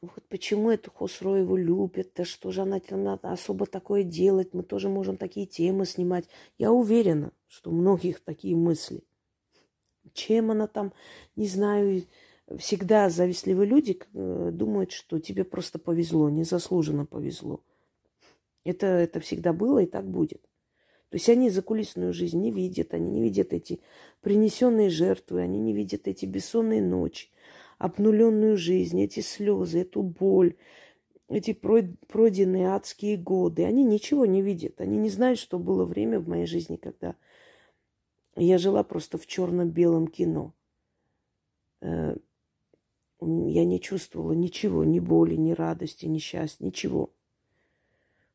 вот 0.00 0.24
почему 0.28 0.70
эту 0.70 0.90
Хосроеву 0.92 1.56
любят, 1.56 2.12
да 2.14 2.24
что 2.24 2.52
же 2.52 2.62
она 2.62 2.78
там 2.78 3.18
особо 3.22 3.66
такое 3.66 4.04
делать, 4.04 4.54
мы 4.54 4.62
тоже 4.62 4.88
можем 4.88 5.16
такие 5.16 5.46
темы 5.46 5.86
снимать. 5.86 6.28
Я 6.56 6.72
уверена, 6.72 7.32
что 7.48 7.70
у 7.70 7.74
многих 7.74 8.20
такие 8.20 8.54
мысли. 8.54 9.02
Чем 10.14 10.52
она 10.52 10.68
там, 10.68 10.92
не 11.34 11.48
знаю, 11.48 12.04
всегда 12.58 13.10
завистливые 13.10 13.68
люди 13.68 13.98
э, 14.14 14.50
думают, 14.52 14.92
что 14.92 15.18
тебе 15.18 15.44
просто 15.44 15.78
повезло, 15.78 16.30
незаслуженно 16.30 17.04
повезло. 17.04 17.62
Это, 18.64 18.86
это 18.86 19.20
всегда 19.20 19.52
было 19.52 19.80
и 19.80 19.86
так 19.86 20.08
будет. 20.08 20.42
То 21.10 21.16
есть 21.16 21.28
они 21.28 21.50
закулисную 21.50 22.12
жизнь 22.12 22.40
не 22.40 22.50
видят, 22.50 22.94
они 22.94 23.10
не 23.10 23.22
видят 23.22 23.52
эти 23.52 23.80
принесенные 24.20 24.90
жертвы, 24.90 25.40
они 25.40 25.58
не 25.58 25.72
видят 25.72 26.06
эти 26.06 26.26
бессонные 26.26 26.82
ночи, 26.82 27.30
обнуленную 27.78 28.56
жизнь, 28.56 29.00
эти 29.00 29.20
слезы, 29.20 29.80
эту 29.80 30.02
боль, 30.02 30.56
эти 31.28 31.52
пройденные 31.52 32.68
адские 32.68 33.16
годы. 33.16 33.64
Они 33.64 33.84
ничего 33.84 34.26
не 34.26 34.42
видят. 34.42 34.80
Они 34.80 34.96
не 34.96 35.08
знают, 35.08 35.38
что 35.38 35.58
было 35.58 35.84
время 35.84 36.20
в 36.20 36.28
моей 36.28 36.46
жизни, 36.46 36.76
когда 36.76 37.14
я 38.36 38.58
жила 38.58 38.82
просто 38.82 39.18
в 39.18 39.26
черно-белом 39.26 40.08
кино. 40.08 40.54
Э, 41.80 42.16
я 43.20 43.64
не 43.64 43.80
чувствовала 43.80 44.32
ничего, 44.32 44.84
ни 44.84 45.00
боли, 45.00 45.34
ни 45.34 45.52
радости, 45.52 46.06
ни 46.06 46.18
счастья, 46.18 46.64
ничего. 46.64 47.12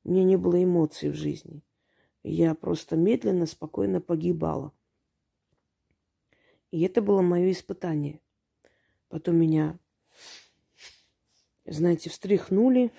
У 0.03 0.12
меня 0.12 0.23
не 0.23 0.38
было 0.38 0.62
эмоций 0.62 1.09
в 1.09 1.15
жизни. 1.15 1.62
Я 2.23 2.55
просто 2.55 2.95
медленно, 2.95 3.45
спокойно 3.45 4.01
погибала. 4.01 4.73
И 6.71 6.81
это 6.81 7.01
было 7.01 7.21
мое 7.21 7.51
испытание. 7.51 8.19
Потом 9.13 9.36
меня, 9.36 9.77
знаете, 11.67 12.10
встряхнули, 12.10 12.91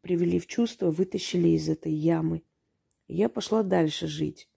привели 0.00 0.38
в 0.38 0.46
чувство, 0.46 0.90
вытащили 0.90 1.48
из 1.50 1.68
этой 1.68 1.92
ямы. 1.92 2.42
Я 3.08 3.28
пошла 3.28 3.62
дальше 3.62 4.06
жить. 4.06 4.48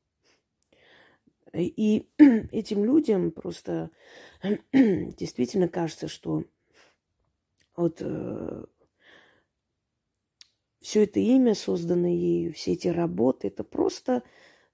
И 1.51 2.07
этим 2.17 2.85
людям 2.85 3.31
просто 3.31 3.91
действительно 4.71 5.67
кажется, 5.67 6.07
что 6.07 6.45
вот 7.75 7.97
э, 7.99 8.65
все 10.79 11.03
это 11.03 11.19
имя, 11.19 11.53
созданное 11.53 12.15
ею, 12.15 12.53
все 12.53 12.71
эти 12.71 12.87
работы, 12.87 13.49
это 13.49 13.65
просто, 13.65 14.23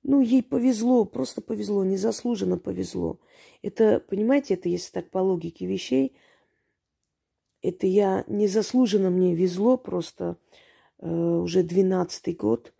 ну, 0.08 0.22
ей 0.22 0.42
повезло, 0.42 1.04
просто 1.04 1.42
повезло, 1.42 1.84
незаслуженно 1.84 2.58
повезло. 2.58 3.20
Это, 3.62 4.00
понимаете, 4.00 4.54
это 4.54 4.70
если 4.70 4.92
так 4.92 5.12
по 5.12 5.18
логике 5.18 5.66
вещей, 5.66 6.16
это 7.62 7.88
я 7.88 8.24
незаслуженно 8.28 9.10
мне 9.10 9.36
везло 9.36 9.78
просто 9.78 10.38
э, 11.00 11.10
уже 11.10 11.62
двенадцатый 11.62 12.36
год 12.36 12.74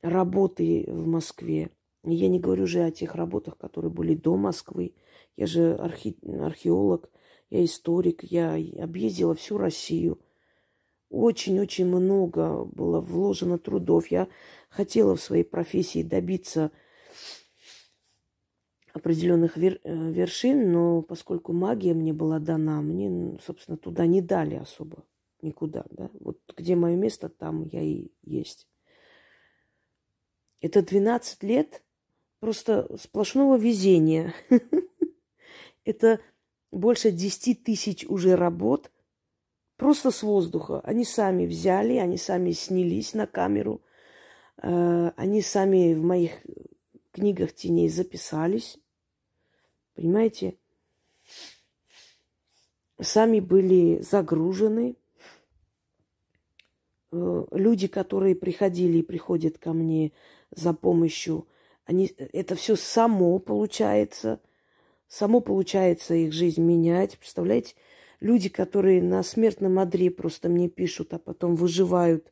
работы 0.00 0.86
в 0.88 1.06
Москве. 1.06 1.70
Я 2.04 2.28
не 2.28 2.40
говорю 2.40 2.66
же 2.66 2.82
о 2.82 2.90
тех 2.90 3.14
работах, 3.14 3.58
которые 3.58 3.90
были 3.90 4.14
до 4.14 4.38
Москвы. 4.38 4.94
Я 5.36 5.46
же 5.46 5.74
архи... 5.74 6.16
археолог, 6.40 7.10
я 7.50 7.62
историк, 7.62 8.24
я 8.24 8.54
объездила 8.82 9.34
всю 9.34 9.58
Россию. 9.58 10.20
Очень-очень 11.10 11.86
много 11.86 12.64
было 12.64 13.00
вложено 13.00 13.58
трудов. 13.58 14.06
Я 14.06 14.28
хотела 14.70 15.16
в 15.16 15.20
своей 15.20 15.44
профессии 15.44 16.02
добиться 16.02 16.70
определенных 18.92 19.56
вер... 19.56 19.80
Э, 19.84 20.10
вершин, 20.10 20.72
но 20.72 21.02
поскольку 21.02 21.52
магия 21.52 21.94
мне 21.94 22.12
была 22.12 22.38
дана, 22.38 22.80
мне, 22.80 23.38
собственно, 23.44 23.76
туда 23.76 24.06
не 24.06 24.22
дали 24.22 24.54
особо. 24.54 25.04
никуда, 25.42 25.84
да. 25.90 26.10
Вот 26.20 26.38
где 26.56 26.76
мое 26.76 26.96
место, 26.96 27.28
там 27.28 27.64
я 27.64 27.82
и 27.82 28.08
есть. 28.22 28.66
Это 30.60 30.82
12 30.82 31.42
лет 31.42 31.82
просто 32.40 32.96
сплошного 32.98 33.56
везения. 33.56 34.34
Это 35.84 36.20
больше 36.70 37.10
10 37.10 37.64
тысяч 37.64 38.04
уже 38.04 38.36
работ 38.36 38.90
просто 39.76 40.10
с 40.10 40.22
воздуха. 40.22 40.80
Они 40.80 41.04
сами 41.04 41.46
взяли, 41.46 41.96
они 41.96 42.18
сами 42.18 42.52
снялись 42.52 43.14
на 43.14 43.26
камеру, 43.26 43.82
они 44.62 45.42
сами 45.42 45.94
в 45.94 46.02
моих 46.02 46.32
книгах 47.12 47.52
теней 47.52 47.88
записались. 47.88 48.78
Понимаете? 49.94 50.56
Сами 53.00 53.40
были 53.40 54.00
загружены. 54.02 54.96
Э, 57.12 57.44
люди, 57.50 57.88
которые 57.88 58.34
приходили 58.34 58.98
и 58.98 59.02
приходят 59.02 59.58
ко 59.58 59.72
мне 59.72 60.12
за 60.50 60.74
помощью, 60.74 61.46
они, 61.84 62.12
это 62.18 62.54
все 62.54 62.76
само 62.76 63.38
получается, 63.38 64.40
само 65.08 65.40
получается 65.40 66.14
их 66.14 66.32
жизнь 66.32 66.62
менять. 66.62 67.18
Представляете, 67.18 67.74
люди, 68.20 68.48
которые 68.48 69.02
на 69.02 69.22
смертном 69.22 69.78
одре 69.78 70.10
просто 70.10 70.48
мне 70.48 70.68
пишут, 70.68 71.14
а 71.14 71.18
потом 71.18 71.56
выживают, 71.56 72.30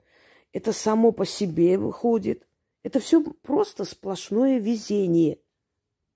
это 0.52 0.72
само 0.72 1.12
по 1.12 1.26
себе 1.26 1.78
выходит. 1.78 2.46
Это 2.82 3.00
все 3.00 3.22
просто 3.22 3.84
сплошное 3.84 4.58
везение. 4.58 5.38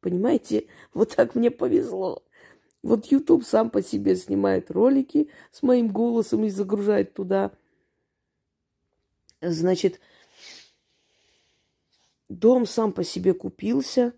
Понимаете, 0.01 0.67
вот 0.95 1.15
так 1.15 1.35
мне 1.35 1.51
повезло. 1.51 2.25
Вот 2.83 3.07
YouTube 3.07 3.45
сам 3.45 3.71
по 3.71 3.83
себе 3.83 4.17
снимает 4.17 4.71
ролики 4.71 5.29
с 5.53 5.63
моим 5.63 5.89
голосом 5.89 6.45
и 6.45 6.51
загружает 6.51 7.15
туда. 7.15 7.53
Значит, 9.41 10.01
дом 12.29 12.67
сам 12.67 12.93
по 12.93 13.05
себе 13.05 13.35
купился. 13.35 14.15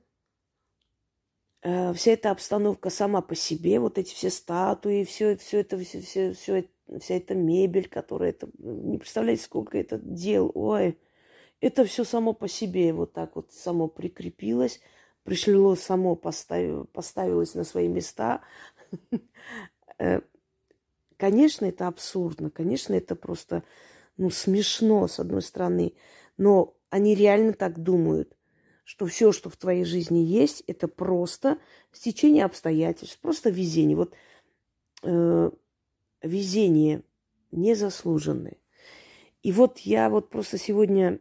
Э, 1.62 1.92
вся 1.92 2.12
эта 2.12 2.30
обстановка 2.30 2.90
сама 2.90 3.20
по 3.20 3.34
себе, 3.34 3.80
вот 3.80 3.98
эти 3.98 4.14
все 4.14 4.30
статуи, 4.30 5.04
все, 5.04 5.36
все 5.36 5.60
это, 5.60 5.78
все, 5.78 6.00
все, 6.00 6.32
все, 6.32 6.68
вся 7.00 7.14
эта 7.14 7.34
мебель, 7.34 7.88
которая 7.88 8.30
это, 8.30 8.48
не 8.58 8.98
представляете, 8.98 9.42
сколько 9.42 9.78
это 9.78 9.98
дел, 9.98 10.50
ой, 10.54 10.98
это 11.60 11.84
все 11.84 12.04
само 12.04 12.32
по 12.32 12.48
себе 12.48 12.92
вот 12.92 13.12
так 13.12 13.36
вот 13.36 13.52
само 13.52 13.88
прикрепилось, 13.88 14.80
пришло 15.22 15.74
само, 15.76 16.16
поставило, 16.16 16.84
поставилось 16.84 17.54
на 17.54 17.64
свои 17.64 17.88
места. 17.88 18.42
Э, 20.00 20.22
конечно, 21.16 21.66
это 21.66 21.86
абсурдно, 21.86 22.50
конечно, 22.50 22.94
это 22.94 23.14
просто 23.14 23.62
ну, 24.16 24.28
смешно, 24.28 25.06
с 25.06 25.20
одной 25.20 25.40
стороны, 25.40 25.94
но 26.36 26.76
они 26.90 27.14
реально 27.14 27.52
так 27.52 27.80
думают, 27.80 28.36
что 28.84 29.06
все, 29.06 29.30
что 29.30 29.50
в 29.50 29.56
твоей 29.56 29.84
жизни 29.84 30.18
есть, 30.18 30.64
это 30.66 30.88
просто 30.88 31.58
стечение 31.92 32.44
обстоятельств, 32.44 33.18
просто 33.20 33.50
везение. 33.50 33.96
Вот 33.96 34.14
э, 35.02 35.50
везение 36.24 37.02
незаслуженное. 37.52 38.56
И 39.42 39.52
вот 39.52 39.78
я 39.80 40.08
вот 40.08 40.30
просто 40.30 40.58
сегодня 40.58 41.20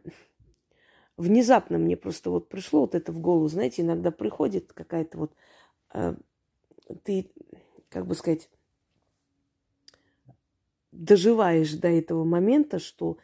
внезапно 1.16 1.78
мне 1.78 1.96
просто 1.96 2.30
вот 2.30 2.48
пришло 2.48 2.80
вот 2.80 2.94
это 2.94 3.12
в 3.12 3.20
голову, 3.20 3.46
знаете, 3.48 3.82
иногда 3.82 4.10
приходит 4.10 4.72
какая-то 4.72 5.18
вот, 5.18 5.32
э, 5.92 6.14
ты, 7.02 7.30
как 7.88 8.06
бы 8.06 8.14
сказать, 8.14 8.50
доживаешь 10.90 11.72
до 11.74 11.88
этого 11.88 12.24
момента, 12.24 12.78
что 12.78 13.18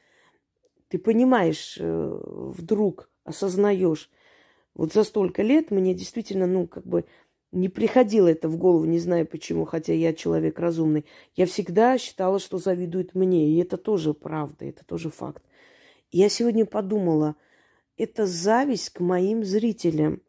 ты 0.88 0.98
понимаешь, 0.98 1.78
э, 1.80 2.20
вдруг 2.24 3.10
осознаешь, 3.24 4.10
вот 4.74 4.92
за 4.92 5.04
столько 5.04 5.42
лет 5.42 5.70
мне 5.70 5.94
действительно, 5.94 6.46
ну, 6.46 6.66
как 6.66 6.86
бы 6.86 7.04
не 7.52 7.68
приходило 7.68 8.28
это 8.28 8.48
в 8.48 8.56
голову, 8.56 8.84
не 8.84 8.98
знаю 8.98 9.26
почему, 9.26 9.64
хотя 9.64 9.92
я 9.92 10.12
человек 10.12 10.58
разумный. 10.58 11.04
Я 11.34 11.46
всегда 11.46 11.98
считала, 11.98 12.38
что 12.38 12.58
завидуют 12.58 13.14
мне, 13.14 13.48
и 13.48 13.58
это 13.58 13.76
тоже 13.76 14.14
правда, 14.14 14.66
это 14.66 14.84
тоже 14.84 15.10
факт. 15.10 15.42
Я 16.12 16.28
сегодня 16.28 16.64
подумала, 16.64 17.36
это 17.96 18.26
зависть 18.26 18.90
к 18.90 19.00
моим 19.00 19.44
зрителям, 19.44 20.22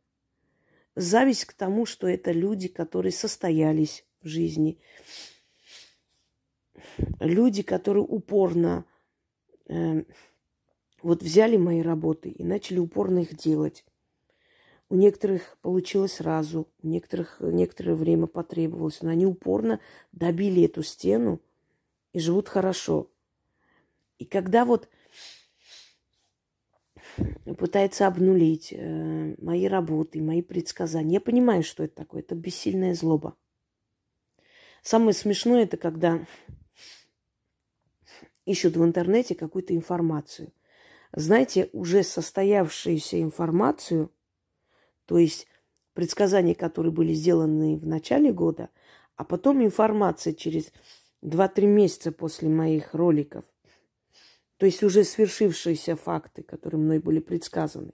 зависть 0.96 1.46
к 1.46 1.54
тому, 1.54 1.86
что 1.86 2.08
это 2.08 2.32
люди, 2.32 2.68
которые 2.68 3.12
состоялись 3.12 4.04
в 4.22 4.28
жизни, 4.28 4.80
люди, 7.20 7.62
которые 7.62 8.04
упорно 8.04 8.86
э, 9.68 10.04
вот 11.02 11.24
взяли 11.24 11.58
мои 11.58 11.82
работы 11.82 12.30
и 12.30 12.44
начали 12.44 12.80
упорно 12.80 13.20
их 13.20 13.36
делать. 13.38 13.86
У 14.92 14.96
некоторых 14.96 15.58
получилось 15.62 16.16
сразу, 16.16 16.68
у 16.84 16.88
некоторых 16.88 17.38
некоторое 17.40 17.96
время 17.96 18.28
потребовалось, 18.28 19.02
но 19.02 19.12
они 19.12 19.26
упорно 19.26 19.80
добили 20.12 20.66
эту 20.66 20.84
стену 20.84 21.40
и 22.12 22.20
живут 22.20 22.50
хорошо. 22.50 23.10
И 24.18 24.26
когда 24.26 24.66
вот 24.66 24.90
пытается 27.58 28.06
обнулить 28.06 28.74
э, 28.74 29.36
мои 29.42 29.66
работы, 29.66 30.22
мои 30.22 30.42
предсказания, 30.42 31.14
я 31.14 31.22
понимаю, 31.22 31.64
что 31.64 31.86
это 31.86 31.96
такое. 31.96 32.22
Это 32.22 32.36
бессильная 32.36 32.94
злоба. 32.94 33.38
Самое 34.82 35.14
смешное 35.14 35.64
это 35.64 35.78
когда 35.78 36.28
ищут 38.44 38.76
в 38.76 38.84
интернете 38.84 39.36
какую-то 39.36 39.74
информацию. 39.74 40.52
Знаете, 41.14 41.70
уже 41.72 42.04
состоявшуюся 42.04 43.22
информацию– 43.22 44.12
то 45.06 45.18
есть 45.18 45.48
предсказания, 45.94 46.56
которые 46.56 46.92
были 46.92 47.14
сделаны 47.14 47.78
в 47.78 47.86
начале 47.86 48.32
года, 48.32 48.70
а 49.16 49.24
потом 49.24 49.64
информация 49.64 50.34
через 50.34 50.72
2-3 51.24 51.66
месяца 51.66 52.12
после 52.12 52.50
моих 52.50 52.94
роликов. 52.94 53.46
То 54.58 54.66
есть 54.66 54.84
уже 54.84 55.04
свершившиеся 55.04 55.96
факты, 55.96 56.44
которые 56.44 56.80
мной 56.80 57.00
были 57.00 57.20
предсказаны. 57.20 57.94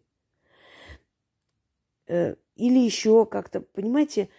Э, 2.08 2.36
или 2.56 2.80
еще 2.80 3.26
как-то, 3.26 3.62
понимаете, 3.62 4.30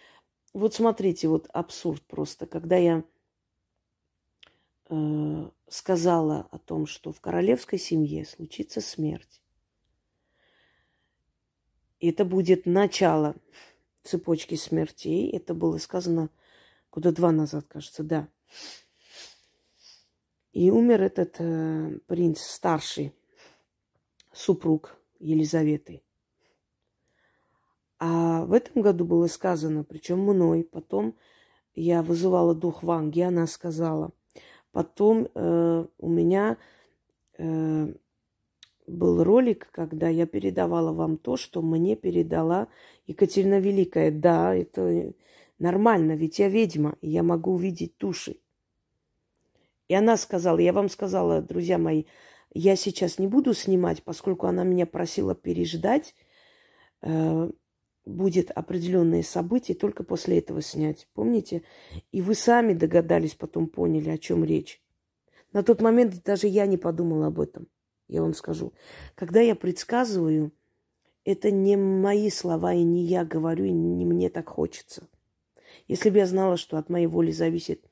вот 0.53 0.73
смотрите, 0.73 1.27
вот 1.27 1.47
абсурд 1.53 2.03
просто, 2.03 2.45
когда 2.45 2.75
я 2.75 3.03
э, 4.89 5.49
сказала 5.67 6.47
о 6.51 6.57
том, 6.57 6.87
что 6.87 7.11
в 7.11 7.21
королевской 7.21 7.79
семье 7.79 8.25
случится 8.25 8.81
смерть, 8.81 9.41
это 12.07 12.25
будет 12.25 12.65
начало 12.65 13.35
цепочки 14.03 14.55
смертей. 14.55 15.29
Это 15.31 15.53
было 15.53 15.77
сказано 15.77 16.29
года 16.91 17.11
два 17.11 17.31
назад, 17.31 17.65
кажется, 17.67 18.03
да. 18.03 18.27
И 20.51 20.71
умер 20.71 21.01
этот 21.01 21.35
э, 21.39 21.99
принц, 22.07 22.41
старший 22.41 23.13
супруг 24.31 24.97
Елизаветы. 25.19 26.01
А 27.99 28.45
в 28.45 28.53
этом 28.53 28.81
году 28.81 29.05
было 29.05 29.27
сказано, 29.27 29.83
причем 29.83 30.19
мной, 30.19 30.63
потом 30.63 31.15
я 31.75 32.01
вызывала 32.01 32.55
дух 32.55 32.81
Ванги, 32.81 33.21
она 33.21 33.45
сказала. 33.45 34.11
Потом 34.71 35.27
э, 35.33 35.85
у 35.97 36.09
меня 36.09 36.57
э, 37.37 37.93
был 38.89 39.23
ролик, 39.23 39.69
когда 39.71 40.09
я 40.09 40.25
передавала 40.25 40.91
вам 40.91 41.17
то, 41.17 41.37
что 41.37 41.61
мне 41.61 41.95
передала 41.95 42.67
Екатерина 43.07 43.59
Великая. 43.59 44.11
Да, 44.11 44.53
это 44.55 45.13
нормально, 45.59 46.13
ведь 46.13 46.39
я 46.39 46.49
ведьма, 46.49 46.95
и 47.01 47.09
я 47.09 47.23
могу 47.23 47.53
увидеть 47.53 47.97
души. 47.97 48.37
И 49.87 49.93
она 49.93 50.17
сказала, 50.17 50.59
я 50.59 50.73
вам 50.73 50.89
сказала, 50.89 51.41
друзья 51.41 51.77
мои, 51.77 52.03
я 52.53 52.75
сейчас 52.75 53.19
не 53.19 53.27
буду 53.27 53.53
снимать, 53.53 54.03
поскольку 54.03 54.47
она 54.47 54.63
меня 54.63 54.85
просила 54.85 55.35
переждать, 55.35 56.15
э, 57.01 57.51
будет 58.05 58.51
определенные 58.51 59.23
события, 59.23 59.73
только 59.73 60.03
после 60.03 60.39
этого 60.39 60.61
снять. 60.61 61.07
Помните? 61.13 61.63
И 62.11 62.21
вы 62.21 62.35
сами 62.35 62.73
догадались, 62.73 63.35
потом 63.35 63.67
поняли, 63.67 64.09
о 64.09 64.17
чем 64.17 64.43
речь. 64.43 64.81
На 65.53 65.63
тот 65.63 65.81
момент 65.81 66.23
даже 66.23 66.47
я 66.47 66.65
не 66.65 66.77
подумала 66.77 67.27
об 67.27 67.39
этом 67.39 67.67
я 68.09 68.21
вам 68.21 68.33
скажу. 68.33 68.73
Когда 69.15 69.39
я 69.39 69.55
предсказываю, 69.55 70.51
это 71.23 71.51
не 71.51 71.77
мои 71.77 72.29
слова, 72.29 72.73
и 72.73 72.83
не 72.83 73.03
я 73.03 73.23
говорю, 73.23 73.65
и 73.65 73.71
не 73.71 74.05
мне 74.05 74.29
так 74.29 74.49
хочется. 74.49 75.07
Если 75.87 76.09
бы 76.09 76.17
я 76.17 76.25
знала, 76.25 76.57
что 76.57 76.77
от 76.77 76.89
моей 76.89 77.07
воли 77.07 77.31
зависит 77.31 77.85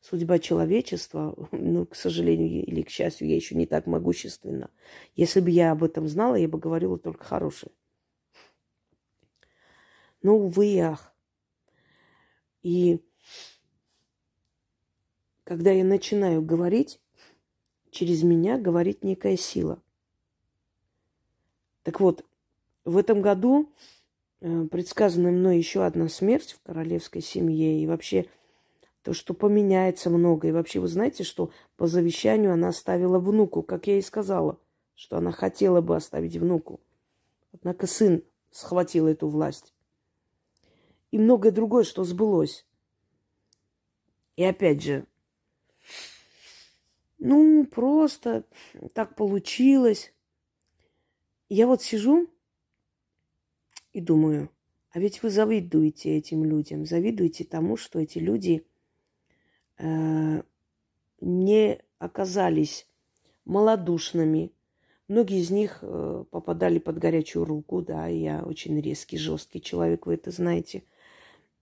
судьба 0.00 0.38
человечества, 0.38 1.34
ну, 1.52 1.86
к 1.86 1.96
сожалению 1.96 2.64
или 2.64 2.82
к 2.82 2.90
счастью, 2.90 3.28
я 3.28 3.34
еще 3.34 3.54
не 3.54 3.66
так 3.66 3.86
могущественна. 3.86 4.70
Если 5.16 5.40
бы 5.40 5.50
я 5.50 5.72
об 5.72 5.82
этом 5.82 6.06
знала, 6.06 6.34
я 6.34 6.48
бы 6.48 6.58
говорила 6.58 6.98
только 6.98 7.24
хорошее. 7.24 7.72
Но, 10.22 10.36
увы 10.36 10.66
и 10.66 10.78
ах. 10.78 11.12
И 12.62 13.00
когда 15.44 15.72
я 15.72 15.84
начинаю 15.84 16.42
говорить, 16.42 17.00
через 17.92 18.24
меня 18.24 18.58
говорит 18.58 19.04
некая 19.04 19.36
сила. 19.36 19.80
Так 21.84 22.00
вот, 22.00 22.24
в 22.84 22.96
этом 22.96 23.22
году 23.22 23.70
э, 24.40 24.64
предсказана 24.64 25.30
мной 25.30 25.58
еще 25.58 25.84
одна 25.84 26.08
смерть 26.08 26.52
в 26.52 26.62
королевской 26.62 27.20
семье. 27.22 27.80
И 27.80 27.86
вообще 27.86 28.26
то, 29.02 29.12
что 29.12 29.34
поменяется 29.34 30.10
много. 30.10 30.48
И 30.48 30.52
вообще 30.52 30.80
вы 30.80 30.88
знаете, 30.88 31.22
что 31.22 31.52
по 31.76 31.86
завещанию 31.86 32.52
она 32.52 32.68
оставила 32.68 33.18
внуку, 33.18 33.62
как 33.62 33.86
я 33.86 33.98
и 33.98 34.02
сказала, 34.02 34.58
что 34.94 35.18
она 35.18 35.30
хотела 35.30 35.80
бы 35.80 35.94
оставить 35.94 36.36
внуку. 36.36 36.80
Однако 37.52 37.86
сын 37.86 38.24
схватил 38.50 39.06
эту 39.06 39.28
власть. 39.28 39.74
И 41.10 41.18
многое 41.18 41.52
другое, 41.52 41.84
что 41.84 42.04
сбылось. 42.04 42.64
И 44.36 44.44
опять 44.44 44.82
же, 44.82 45.04
ну, 47.24 47.64
просто 47.64 48.44
так 48.94 49.14
получилось. 49.14 50.12
Я 51.48 51.68
вот 51.68 51.80
сижу 51.80 52.28
и 53.92 54.00
думаю, 54.00 54.50
а 54.90 54.98
ведь 54.98 55.22
вы 55.22 55.30
завидуете 55.30 56.16
этим 56.16 56.44
людям, 56.44 56.84
завидуете 56.84 57.44
тому, 57.44 57.76
что 57.76 58.00
эти 58.00 58.18
люди 58.18 58.66
э, 59.78 60.42
не 61.20 61.78
оказались 61.98 62.88
малодушными. 63.44 64.50
Многие 65.06 65.42
из 65.42 65.50
них 65.52 65.78
э, 65.82 66.24
попадали 66.28 66.80
под 66.80 66.98
горячую 66.98 67.44
руку, 67.44 67.82
да, 67.82 68.08
я 68.08 68.42
очень 68.42 68.80
резкий, 68.80 69.16
жесткий 69.16 69.62
человек, 69.62 70.06
вы 70.06 70.14
это 70.14 70.32
знаете. 70.32 70.82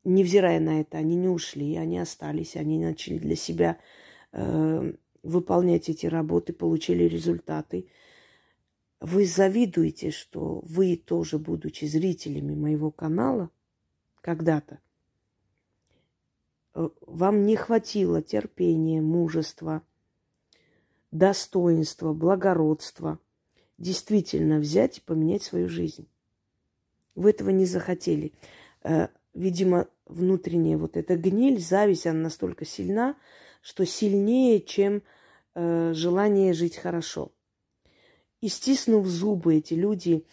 Невзирая 0.05 0.59
на 0.59 0.81
это, 0.81 0.97
они 0.97 1.17
не 1.17 1.29
ушли, 1.29 1.77
они 1.77 1.99
остались, 1.99 2.57
они 2.57 2.79
начали 2.79 3.19
для 3.19 3.37
себя 3.37 3.79
э, 4.33 4.95
выполнять 5.23 5.89
эти 5.89 6.07
работы, 6.07 6.53
получили 6.53 7.05
результаты. 7.05 7.89
Вы 9.01 9.27
завидуете, 9.27 10.11
что 10.11 10.61
вы 10.65 10.97
тоже, 10.97 11.39
будучи 11.39 11.85
зрителями 11.87 12.55
моего 12.55 12.91
канала, 12.91 13.51
когда-то, 14.21 14.79
э, 16.75 16.89
вам 17.01 17.47
не 17.47 17.57
хватило 17.57 18.23
терпения, 18.23 19.01
мужества, 19.01 19.83
достоинства, 21.11 22.13
благородства 22.13 23.19
действительно 23.79 24.59
взять 24.59 24.99
и 24.99 25.01
поменять 25.01 25.43
свою 25.43 25.69
жизнь. 25.69 26.07
Вы 27.15 27.31
этого 27.31 27.51
не 27.51 27.65
захотели. 27.65 28.33
Э, 28.83 29.09
видимо, 29.35 29.89
внутренняя 30.07 30.77
вот 30.77 30.97
эта 30.97 31.17
гниль, 31.17 31.59
зависть, 31.59 32.07
она 32.07 32.21
настолько 32.21 32.65
сильна, 32.65 33.17
что 33.61 33.85
сильнее, 33.85 34.61
чем 34.61 35.03
э, 35.55 35.93
желание 35.95 36.53
жить 36.53 36.77
хорошо. 36.77 37.33
И 38.41 38.49
стиснув 38.49 39.07
зубы, 39.07 39.57
эти 39.57 39.75
люди, 39.75 40.27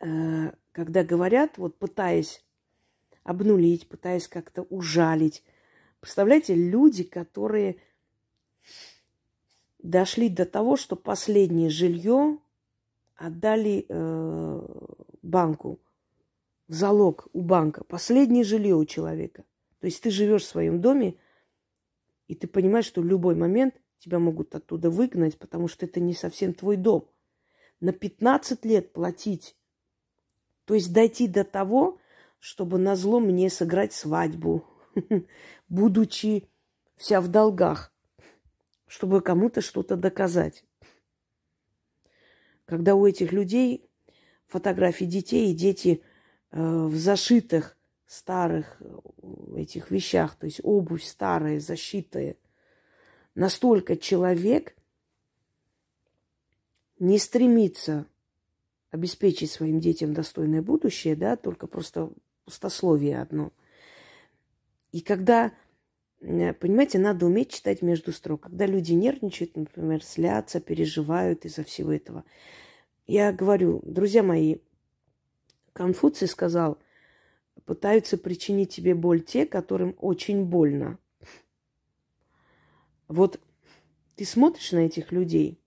э, 0.00 0.52
когда 0.72 1.02
говорят, 1.02 1.58
вот 1.58 1.78
пытаясь 1.78 2.44
обнулить, 3.22 3.88
пытаясь 3.88 4.28
как-то 4.28 4.62
ужалить, 4.62 5.42
представляете, 6.00 6.54
люди, 6.54 7.04
которые 7.04 7.76
дошли 9.78 10.28
до 10.28 10.44
того, 10.44 10.76
что 10.76 10.96
последнее 10.96 11.70
жилье 11.70 12.38
отдали 13.16 13.86
э, 13.88 14.60
банку 15.22 15.80
в 16.68 16.74
залог 16.74 17.28
у 17.32 17.42
банка. 17.42 17.84
Последнее 17.84 18.44
жилье 18.44 18.76
у 18.76 18.84
человека. 18.84 19.44
То 19.80 19.86
есть 19.86 20.02
ты 20.02 20.10
живешь 20.10 20.42
в 20.42 20.48
своем 20.48 20.80
доме, 20.80 21.16
и 22.28 22.34
ты 22.34 22.46
понимаешь, 22.46 22.84
что 22.84 23.00
в 23.00 23.06
любой 23.06 23.34
момент 23.34 23.74
тебя 23.98 24.18
могут 24.18 24.54
оттуда 24.54 24.90
выгнать, 24.90 25.38
потому 25.38 25.66
что 25.66 25.86
это 25.86 25.98
не 25.98 26.14
совсем 26.14 26.54
твой 26.54 26.76
дом. 26.76 27.08
На 27.80 27.92
15 27.92 28.64
лет 28.64 28.92
платить. 28.92 29.56
То 30.66 30.74
есть 30.74 30.92
дойти 30.92 31.26
до 31.26 31.42
того, 31.42 31.98
чтобы 32.38 32.78
на 32.78 32.94
зло 32.96 33.18
мне 33.18 33.48
сыграть 33.48 33.94
свадьбу, 33.94 34.64
будучи 35.68 36.48
вся 36.96 37.20
в 37.20 37.28
долгах, 37.28 37.92
чтобы 38.86 39.22
кому-то 39.22 39.62
что-то 39.62 39.96
доказать. 39.96 40.64
Когда 42.66 42.94
у 42.94 43.06
этих 43.06 43.32
людей 43.32 43.88
фотографии 44.46 45.06
детей, 45.06 45.50
и 45.50 45.54
дети 45.54 46.02
э, 46.50 46.60
в 46.60 46.94
зашитых 46.94 47.77
старых 48.08 48.78
э, 48.80 48.98
этих 49.58 49.90
вещах, 49.90 50.34
то 50.34 50.46
есть 50.46 50.60
обувь 50.64 51.04
старая, 51.04 51.60
защитая. 51.60 52.36
Настолько 53.34 53.96
человек 53.96 54.74
не 56.98 57.18
стремится 57.18 58.06
обеспечить 58.90 59.50
своим 59.50 59.78
детям 59.78 60.14
достойное 60.14 60.62
будущее, 60.62 61.14
да, 61.16 61.36
только 61.36 61.66
просто 61.66 62.10
пустословие 62.46 63.20
одно. 63.20 63.52
И 64.90 65.02
когда, 65.02 65.52
понимаете, 66.18 66.98
надо 66.98 67.26
уметь 67.26 67.52
читать 67.52 67.82
между 67.82 68.12
строк. 68.12 68.44
Когда 68.44 68.64
люди 68.64 68.94
нервничают, 68.94 69.54
например, 69.54 70.02
слятся, 70.02 70.60
переживают 70.60 71.44
из-за 71.44 71.62
всего 71.62 71.92
этого. 71.92 72.24
Я 73.06 73.32
говорю, 73.32 73.82
друзья 73.84 74.22
мои, 74.22 74.56
Конфуций 75.74 76.26
сказал– 76.26 76.78
пытаются 77.64 78.18
причинить 78.18 78.74
тебе 78.74 78.94
боль 78.94 79.22
те, 79.22 79.46
которым 79.46 79.94
очень 79.98 80.44
больно. 80.44 80.98
Вот 83.08 83.40
ты 84.16 84.24
смотришь 84.24 84.72
на 84.72 84.78
этих 84.78 85.12
людей, 85.12 85.60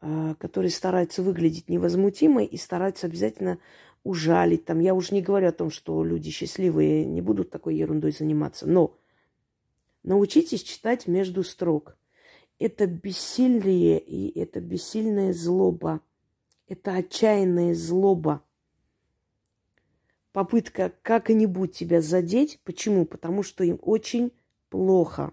а, 0.00 0.34
которые 0.36 0.70
стараются 0.70 1.22
выглядеть 1.22 1.68
невозмутимо 1.68 2.44
и 2.44 2.56
стараются 2.56 3.06
обязательно 3.06 3.58
ужалить. 4.04 4.64
Там, 4.64 4.80
я 4.80 4.94
уже 4.94 5.14
не 5.14 5.22
говорю 5.22 5.48
о 5.48 5.52
том, 5.52 5.70
что 5.70 6.04
люди 6.04 6.30
счастливые 6.30 7.04
не 7.04 7.20
будут 7.20 7.50
такой 7.50 7.76
ерундой 7.76 8.12
заниматься, 8.12 8.66
но 8.66 8.96
научитесь 10.04 10.62
читать 10.62 11.06
между 11.06 11.42
строк. 11.42 11.96
Это 12.60 12.86
бессилие 12.86 13.98
и 13.98 14.38
это 14.38 14.60
бессильная 14.60 15.32
злоба. 15.32 16.00
Это 16.68 16.94
отчаянная 16.94 17.74
злоба– 17.74 18.42
попытка 20.32 20.92
как-нибудь 21.02 21.72
тебя 21.72 22.00
задеть. 22.00 22.60
Почему? 22.64 23.04
Потому 23.04 23.42
что 23.42 23.64
им 23.64 23.78
очень 23.82 24.32
плохо. 24.70 25.32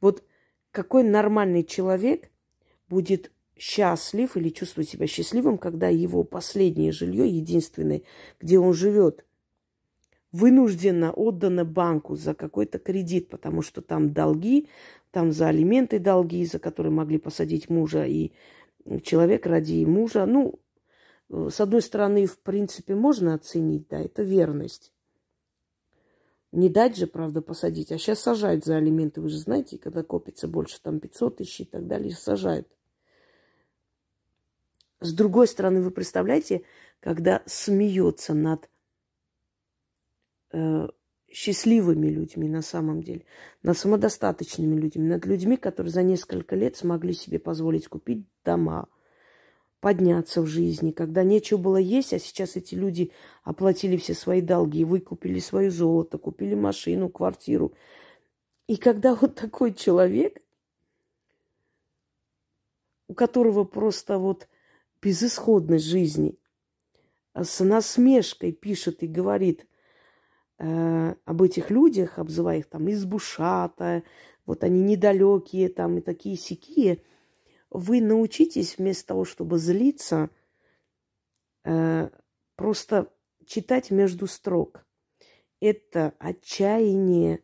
Вот 0.00 0.24
какой 0.70 1.04
нормальный 1.04 1.64
человек 1.64 2.30
будет 2.88 3.32
счастлив 3.56 4.36
или 4.36 4.48
чувствует 4.48 4.88
себя 4.88 5.06
счастливым, 5.06 5.58
когда 5.58 5.88
его 5.88 6.24
последнее 6.24 6.92
жилье, 6.92 7.28
единственное, 7.28 8.02
где 8.40 8.58
он 8.58 8.72
живет, 8.72 9.24
вынужденно 10.32 11.12
отдано 11.12 11.64
банку 11.64 12.16
за 12.16 12.34
какой-то 12.34 12.78
кредит, 12.78 13.28
потому 13.28 13.62
что 13.62 13.82
там 13.82 14.12
долги, 14.12 14.68
там 15.10 15.32
за 15.32 15.48
алименты 15.48 15.98
долги, 15.98 16.44
за 16.46 16.58
которые 16.58 16.92
могли 16.92 17.18
посадить 17.18 17.68
мужа, 17.68 18.04
и 18.06 18.32
человек 19.02 19.46
ради 19.46 19.84
мужа, 19.84 20.24
ну, 20.26 20.58
с 21.30 21.60
одной 21.60 21.80
стороны, 21.80 22.26
в 22.26 22.40
принципе, 22.40 22.94
можно 22.94 23.34
оценить, 23.34 23.86
да, 23.88 24.00
это 24.00 24.22
верность. 24.22 24.92
Не 26.50 26.68
дать 26.68 26.96
же, 26.96 27.06
правда, 27.06 27.40
посадить, 27.40 27.92
а 27.92 27.98
сейчас 27.98 28.20
сажают 28.20 28.64
за 28.64 28.76
алименты. 28.76 29.20
Вы 29.20 29.28
же 29.28 29.38
знаете, 29.38 29.78
когда 29.78 30.02
копится 30.02 30.48
больше 30.48 30.82
там 30.82 30.98
500 30.98 31.36
тысяч 31.36 31.60
и 31.60 31.64
так 31.64 31.86
далее, 31.86 32.12
сажают. 32.12 32.66
С 34.98 35.14
другой 35.14 35.46
стороны, 35.46 35.80
вы 35.80 35.92
представляете, 35.92 36.64
когда 36.98 37.44
смеется 37.46 38.34
над 38.34 38.68
э, 40.50 40.88
счастливыми 41.30 42.08
людьми 42.08 42.48
на 42.48 42.62
самом 42.62 43.04
деле, 43.04 43.24
над 43.62 43.78
самодостаточными 43.78 44.74
людьми, 44.74 45.06
над 45.06 45.24
людьми, 45.24 45.56
которые 45.56 45.92
за 45.92 46.02
несколько 46.02 46.56
лет 46.56 46.76
смогли 46.76 47.12
себе 47.12 47.38
позволить 47.38 47.86
купить 47.86 48.26
дома– 48.44 48.88
подняться 49.80 50.42
в 50.42 50.46
жизни, 50.46 50.90
когда 50.90 51.24
нечего 51.24 51.58
было 51.58 51.78
есть, 51.78 52.12
а 52.12 52.18
сейчас 52.18 52.56
эти 52.56 52.74
люди 52.74 53.12
оплатили 53.42 53.96
все 53.96 54.14
свои 54.14 54.42
долги, 54.42 54.84
выкупили 54.84 55.40
свое 55.40 55.70
золото, 55.70 56.18
купили 56.18 56.54
машину, 56.54 57.08
квартиру. 57.08 57.72
И 58.66 58.76
когда 58.76 59.14
вот 59.20 59.34
такой 59.34 59.72
человек, 59.72 60.40
у 63.08 63.14
которого 63.14 63.64
просто 63.64 64.18
вот 64.18 64.48
безысходность 65.02 65.86
жизни, 65.86 66.38
а 67.32 67.44
с 67.44 67.64
насмешкой 67.64 68.52
пишет 68.52 69.02
и 69.02 69.06
говорит 69.06 69.66
э, 70.58 71.14
об 71.24 71.42
этих 71.42 71.70
людях, 71.70 72.18
обзывая 72.18 72.58
их 72.58 72.66
там 72.66 72.90
избушата, 72.90 74.02
вот 74.46 74.62
они 74.62 74.82
недалекие 74.82 75.68
там 75.70 75.98
и 75.98 76.00
такие 76.02 76.36
сякие– 76.36 77.02
вы 77.70 78.00
научитесь 78.00 78.78
вместо 78.78 79.08
того, 79.08 79.24
чтобы 79.24 79.58
злиться, 79.58 80.30
э, 81.64 82.10
просто 82.56 83.12
читать 83.46 83.90
между 83.90 84.26
строк. 84.26 84.86
Это 85.60 86.14
отчаяние, 86.18 87.40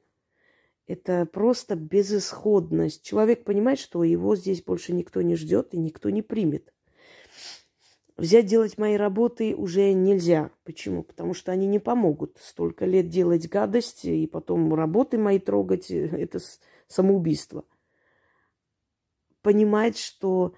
Это 0.89 1.27
просто 1.27 1.75
безысходность. 1.75 3.03
Человек 3.03 3.43
понимает, 3.43 3.81
что 3.81 4.05
его 4.05 4.37
здесь 4.37 4.63
больше 4.63 4.93
никто 4.93 5.21
не 5.21 5.35
ждет 5.35 5.75
и 5.75 5.79
никто 5.79 6.11
не 6.11 6.23
примет. 6.23 6.73
Взять 8.17 8.47
делать 8.47 8.79
мои 8.79 8.97
работы 8.97 9.55
уже 9.57 9.93
нельзя. 9.93 10.51
Почему? 10.65 11.03
Потому 11.03 11.35
что 11.35 11.51
они 11.51 11.67
не 11.67 11.81
помогут. 11.81 12.39
Столько 12.41 12.87
лет 12.87 13.09
делать 13.09 13.49
гадости 13.49 14.07
и 14.07 14.27
потом 14.27 14.73
работы 14.75 15.19
мои 15.19 15.41
трогать– 15.41 15.91
это 15.91 16.39
самоубийство. 16.87 17.65
Понимать, 19.47 19.97
что 19.97 20.57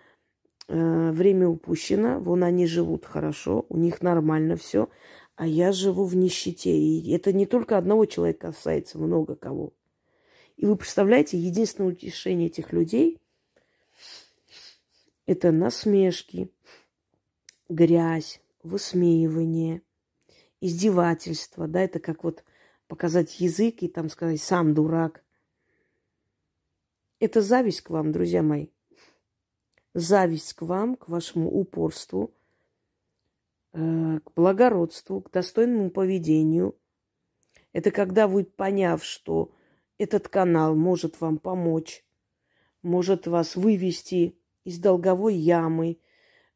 э, 0.67 1.11
время 1.11 1.47
упущено, 1.47 2.21
вон 2.21 2.43
они 2.43 2.67
живут 2.67 3.05
хорошо, 3.05 3.67
у 3.69 3.77
них 3.77 4.01
нормально 4.01 4.57
все, 4.57 4.89
а 5.37 5.47
я 5.47 5.73
живу 5.73 6.07
в 6.07 6.17
нищете. 6.17 6.71
И 6.71 7.11
это 7.11 7.35
не 7.35 7.45
только 7.45 7.77
одного 7.77 8.07
человека 8.07 8.47
касается, 8.47 8.97
много 8.97 9.37
кого. 9.37 9.75
И 10.57 10.65
вы 10.65 10.75
представляете, 10.75 11.37
единственное 11.37 11.91
утешение 11.91 12.47
этих 12.47 12.73
людей– 12.73 13.21
это 15.27 15.53
насмешки, 15.53 16.51
грязь, 17.69 18.41
высмеивание, 18.63 19.83
издевательство. 20.63 21.69
Да, 21.69 21.83
это 21.83 22.01
как 22.01 22.25
вот 22.25 22.43
показать 22.87 23.39
язык 23.39 23.83
и 23.83 23.89
там 23.89 24.09
сказать 24.09 24.41
«сам 24.41 24.73
дурак». 24.73 25.23
Это 27.21 27.43
зависть 27.43 27.83
к 27.83 27.91
вам, 27.91 28.13
друзья 28.13 28.43
мои. 28.43 28.69
Зависть 29.95 30.55
к 30.55 30.63
вам, 30.63 30.97
к 30.97 31.09
вашему 31.09 31.51
упорству, 31.51 32.35
э, 33.73 34.21
к 34.25 34.33
благородству, 34.35 35.21
к 35.21 35.31
достойному 35.31 35.91
поведению. 35.91 36.77
Это 37.73 37.91
когда 37.91 38.29
вы, 38.29 38.45
поняв, 38.45 39.05
что 39.05 39.53
этот 39.99 40.29
канал 40.29 40.75
может 40.75 41.21
вам 41.21 41.39
помочь, 41.39 42.05
может 42.83 43.27
вас 43.27 43.57
вывести 43.57 44.39
из 44.65 44.79
долговой 44.79 45.35
ямы, 45.35 45.99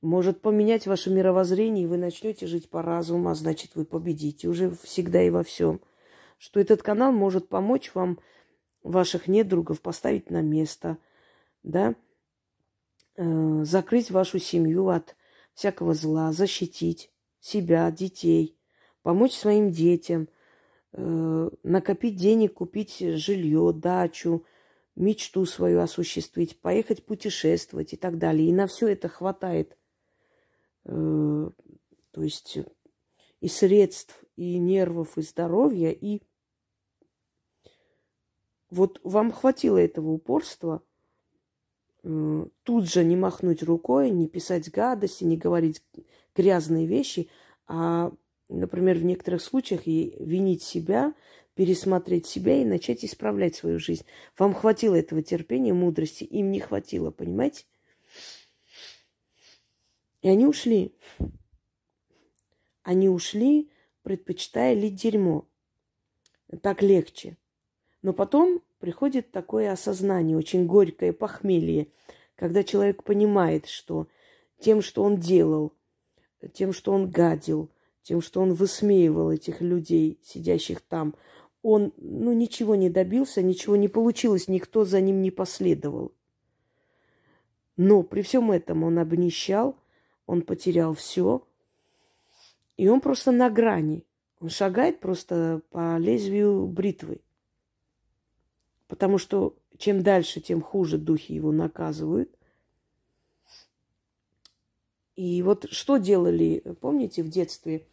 может 0.00 0.40
поменять 0.40 0.86
ваше 0.86 1.10
мировоззрение, 1.10 1.84
и 1.84 1.86
вы 1.86 1.96
начнете 1.96 2.46
жить 2.46 2.68
по 2.68 2.82
разуму, 2.82 3.30
а 3.30 3.34
значит, 3.34 3.74
вы 3.74 3.84
победите 3.84 4.48
уже 4.48 4.70
всегда 4.82 5.22
и 5.22 5.30
во 5.30 5.42
всем. 5.42 5.80
Что 6.38 6.60
этот 6.60 6.82
канал 6.82 7.12
может 7.12 7.48
помочь 7.48 7.92
вам 7.94 8.18
ваших 8.82 9.28
недругов 9.28 9.80
поставить 9.80 10.28
на 10.28 10.42
место, 10.42 10.98
да, 11.62 11.94
э, 13.16 13.64
закрыть 13.64 14.10
вашу 14.10 14.38
семью 14.38 14.88
от 14.88 15.16
всякого 15.54 15.94
зла, 15.94 16.32
защитить 16.32 17.10
себя, 17.40 17.90
детей, 17.90 18.56
помочь 19.02 19.34
своим 19.34 19.70
детям– 19.70 20.28
Э, 20.94 21.48
накопить 21.62 22.16
денег, 22.16 22.54
купить 22.54 22.98
жилье, 22.98 23.72
дачу, 23.72 24.44
мечту 24.94 25.46
свою 25.46 25.80
осуществить, 25.80 26.60
поехать 26.60 27.06
путешествовать 27.06 27.94
и 27.94 27.96
так 27.96 28.18
далее. 28.18 28.48
И 28.48 28.52
на 28.52 28.66
все 28.66 28.88
это 28.88 29.08
хватает, 29.08 29.78
э, 30.84 31.50
то 32.10 32.22
есть 32.22 32.58
и 33.40 33.48
средств, 33.48 34.22
и 34.36 34.58
нервов, 34.58 35.16
и 35.16 35.22
здоровья, 35.22 35.90
и 35.90 36.20
вот 38.68 39.00
вам 39.02 39.32
хватило 39.32 39.78
этого 39.78 40.10
упорства 40.10 40.82
тут 42.02 42.90
же 42.90 43.04
не 43.04 43.16
махнуть 43.16 43.62
рукой, 43.62 44.10
не 44.10 44.28
писать 44.28 44.70
гадости, 44.70 45.24
не 45.24 45.36
говорить 45.36 45.82
грязные 46.34 46.86
вещи, 46.86 47.28
а 47.66 48.12
например, 48.48 48.98
в 48.98 49.04
некоторых 49.04 49.42
случаях 49.42 49.86
и 49.86 50.16
винить 50.18 50.62
себя, 50.62 51.14
пересмотреть 51.54 52.26
себя 52.26 52.60
и 52.60 52.64
начать 52.64 53.04
исправлять 53.04 53.54
свою 53.54 53.78
жизнь. 53.78 54.04
Вам 54.38 54.54
хватило 54.54 54.94
этого 54.94 55.22
терпения, 55.22 55.72
мудрости, 55.72 56.24
им 56.24 56.50
не 56.50 56.60
хватило, 56.60 57.10
понимаете? 57.10 57.64
И 60.22 60.28
они 60.28 60.46
ушли. 60.46 60.96
Они 62.82 63.08
ушли, 63.08 63.70
предпочитая 64.02 64.74
лить 64.74 64.96
дерьмо. 64.96 65.48
Так 66.62 66.82
легче. 66.82 67.36
Но 68.02 68.12
потом 68.12 68.62
приходит 68.82 69.30
такое 69.30 69.72
осознание, 69.72 70.36
очень 70.36 70.66
горькое 70.66 71.14
похмелье, 71.14 71.88
когда 72.34 72.62
человек 72.62 73.02
понимает, 73.02 73.66
что 73.66 74.08
тем, 74.58 74.82
что 74.82 75.02
он 75.02 75.16
делал, 75.16 75.72
тем, 76.52 76.74
что 76.74 76.92
он 76.92 77.08
гадил– 77.08 77.70
тем, 78.02 78.20
что 78.20 78.40
он 78.40 78.52
высмеивал 78.52 79.30
этих 79.30 79.60
людей, 79.60 80.18
сидящих 80.22 80.80
там, 80.80 81.14
он 81.62 81.92
ну, 81.96 82.32
ничего 82.32 82.74
не 82.74 82.90
добился, 82.90 83.42
ничего 83.42 83.76
не 83.76 83.88
получилось, 83.88 84.48
никто 84.48 84.84
за 84.84 85.00
ним 85.00 85.22
не 85.22 85.30
последовал. 85.30 86.12
Но 87.76 88.02
при 88.02 88.22
всем 88.22 88.50
этом 88.50 88.82
он 88.82 88.98
обнищал, 88.98 89.76
он 90.26 90.42
потерял 90.42 90.94
все, 90.94 91.46
и 92.76 92.88
он 92.88 93.00
просто 93.00 93.30
на 93.30 93.48
грани. 93.48 94.04
Он 94.40 94.48
шагает 94.48 94.98
просто 94.98 95.62
по 95.70 95.96
лезвию 95.98 96.66
бритвы. 96.66 97.20
Потому 98.92 99.16
что 99.16 99.56
чем 99.78 100.02
дальше, 100.02 100.42
тем 100.42 100.60
хуже 100.60 100.98
духи 100.98 101.32
его 101.32 101.50
наказывают. 101.50 102.28
И 105.16 105.42
вот 105.42 105.64
что 105.70 105.96
делали, 105.96 106.62
помните, 106.82 107.22
в 107.22 107.30
детстве 107.30 107.86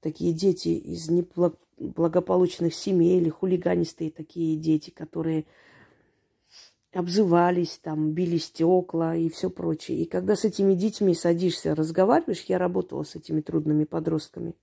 такие 0.00 0.32
дети 0.32 0.68
из 0.68 1.10
неблагополучных 1.10 2.72
семей 2.72 3.20
или 3.20 3.28
хулиганистые 3.28 4.10
такие 4.10 4.56
дети, 4.56 4.88
которые 4.88 5.44
обзывались, 6.94 7.76
там, 7.76 8.12
били 8.12 8.38
стекла 8.38 9.14
и 9.14 9.28
все 9.28 9.50
прочее. 9.50 9.98
И 9.98 10.06
когда 10.06 10.36
с 10.36 10.46
этими 10.46 10.72
детьми 10.72 11.14
садишься, 11.14 11.74
разговариваешь, 11.74 12.46
я 12.48 12.56
работала 12.56 13.02
с 13.02 13.14
этими 13.14 13.42
трудными 13.42 13.84
подростками, 13.84 14.54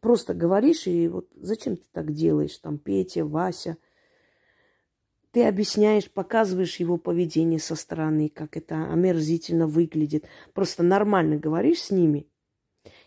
просто 0.00 0.34
говоришь, 0.34 0.88
и 0.88 1.06
вот 1.06 1.28
зачем 1.36 1.76
ты 1.76 1.84
так 1.92 2.12
делаешь, 2.12 2.58
там, 2.58 2.78
Петя, 2.78 3.24
Вася, 3.24 3.76
ты 5.34 5.44
объясняешь, 5.44 6.10
показываешь 6.10 6.76
его 6.76 6.96
поведение 6.96 7.58
со 7.58 7.74
стороны, 7.74 8.30
как 8.30 8.56
это 8.56 8.90
омерзительно 8.90 9.66
выглядит. 9.66 10.24
Просто 10.54 10.82
нормально 10.82 11.36
говоришь 11.36 11.82
с 11.82 11.90
ними– 11.90 12.26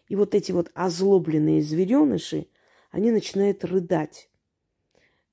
и 0.07 0.15
вот 0.15 0.35
эти 0.35 0.51
вот 0.51 0.71
озлобленные 0.73 1.61
звереныши, 1.61 2.47
они 2.91 3.11
начинают 3.11 3.63
рыдать. 3.65 4.29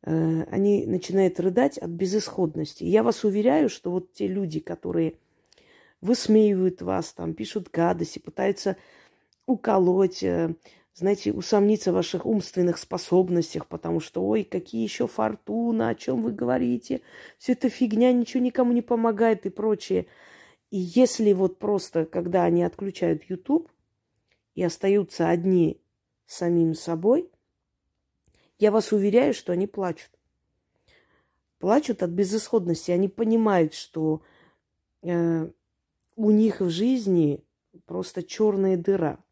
Э, 0.02 0.44
они 0.50 0.86
начинают 0.86 1.38
рыдать 1.40 1.78
от 1.78 1.90
безысходности. 1.90 2.84
я 2.84 3.02
вас 3.02 3.24
уверяю, 3.24 3.68
что 3.68 3.90
вот 3.90 4.12
те 4.12 4.26
люди, 4.26 4.60
которые 4.60 5.18
высмеивают 6.00 6.82
вас, 6.82 7.12
там, 7.12 7.34
пишут 7.34 7.70
гадости, 7.70 8.18
пытаются 8.18 8.76
уколоть, 9.46 10.22
э, 10.22 10.54
знаете, 10.94 11.32
усомниться 11.32 11.90
в 11.90 11.96
ваших 11.96 12.24
умственных 12.24 12.78
способностях, 12.78 13.66
потому 13.66 14.00
что, 14.00 14.24
ой, 14.24 14.44
какие 14.44 14.82
еще 14.82 15.08
фортуны, 15.08 15.88
о 15.88 15.94
чем 15.94 16.22
вы 16.22 16.32
говорите, 16.32 17.02
все 17.38 17.52
это 17.52 17.68
фигня, 17.68 18.12
ничего 18.12 18.42
никому 18.42 18.72
не 18.72 18.82
помогает 18.82 19.44
и 19.44 19.50
прочее. 19.50 20.06
И 20.70 20.78
если 20.78 21.32
вот 21.32 21.58
просто, 21.58 22.06
когда 22.06 22.44
они 22.44 22.62
отключают 22.62 23.24
YouTube, 23.24 23.70
и 24.54 24.62
остаются 24.62 25.28
одни 25.28 25.80
самим 26.26 26.74
собой, 26.74 27.28
я 28.58 28.70
вас 28.70 28.92
уверяю, 28.92 29.34
что 29.34 29.52
они 29.52 29.66
плачут. 29.66 30.10
Плачут 31.58 32.02
от 32.02 32.10
безысходности. 32.10 32.92
Они 32.92 33.08
понимают, 33.08 33.74
что 33.74 34.22
э, 35.02 35.50
у 36.14 36.30
них 36.30 36.60
в 36.60 36.70
жизни 36.70 37.44
просто 37.86 38.22
черная 38.22 38.76
дыра. 38.76 39.23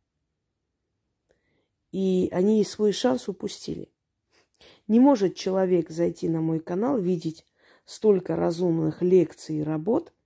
И 1.93 2.29
они 2.33 2.65
свой 2.65 2.93
шанс 2.93 3.29
упустили. 3.29 3.89
Не 4.89 4.99
может 4.99 5.37
человек 5.37 5.91
зайти 5.91 6.29
на 6.29 6.41
мой 6.41 6.59
канал, 6.59 6.99
видеть 6.99 7.47
столько 7.85 8.35
разумных 8.35 9.03
лекций 9.03 9.59
и 9.59 9.63
работ– 9.63 10.13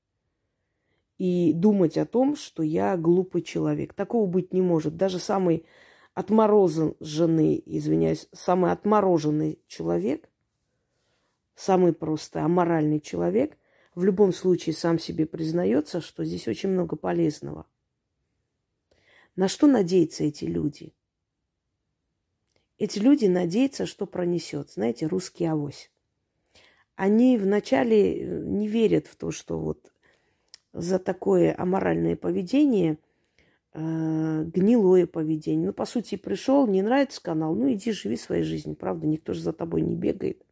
и 1.18 1.52
думать 1.54 1.96
о 1.96 2.06
том, 2.06 2.36
что 2.36 2.62
я 2.62 2.96
глупый 2.96 3.42
человек. 3.42 3.94
Такого 3.94 4.26
быть 4.26 4.52
не 4.52 4.60
может. 4.60 4.96
Даже 4.96 5.18
самый 5.18 5.64
отмороженный, 6.14 7.62
извиняюсь, 7.64 8.28
самый 8.32 8.72
отмороженный 8.72 9.58
человек, 9.66 10.28
самый 11.54 11.92
просто 11.92 12.44
аморальный 12.44 13.00
человек, 13.00 13.56
в 13.94 14.04
любом 14.04 14.32
случае 14.32 14.74
сам 14.74 14.98
себе 14.98 15.24
признается, 15.26 16.00
что 16.00 16.24
здесь 16.24 16.48
очень 16.48 16.68
много 16.68 16.96
полезного. 16.96 17.66
На 19.36 19.48
что 19.48 19.66
надеются 19.66 20.24
эти 20.24 20.44
люди? 20.44 20.92
Эти 22.78 22.98
люди 22.98 23.26
надеются, 23.26 23.86
что 23.86 24.06
пронесет. 24.06 24.70
Знаете, 24.70 25.06
русский 25.06 25.44
авось. 25.46 25.90
Они 26.94 27.38
вначале 27.38 28.24
не 28.24 28.68
верят 28.68 29.06
в 29.06 29.16
то, 29.16 29.30
что 29.30 29.58
вот 29.58 29.92
за 30.72 30.98
такое 30.98 31.54
аморальное 31.56 32.16
поведение, 32.16 32.98
э, 33.72 34.44
гнилое 34.44 35.06
поведение. 35.06 35.68
Ну, 35.68 35.72
по 35.72 35.86
сути, 35.86 36.16
пришел, 36.16 36.66
не 36.66 36.82
нравится 36.82 37.22
канал, 37.22 37.54
ну 37.54 37.70
иди 37.72 37.92
живи 37.92 38.16
своей 38.16 38.42
жизнью, 38.42 38.76
правда, 38.76 39.06
никто 39.06 39.32
же 39.32 39.40
за 39.40 39.52
тобой 39.52 39.82
не 39.82 39.94
бегает. 39.94 40.42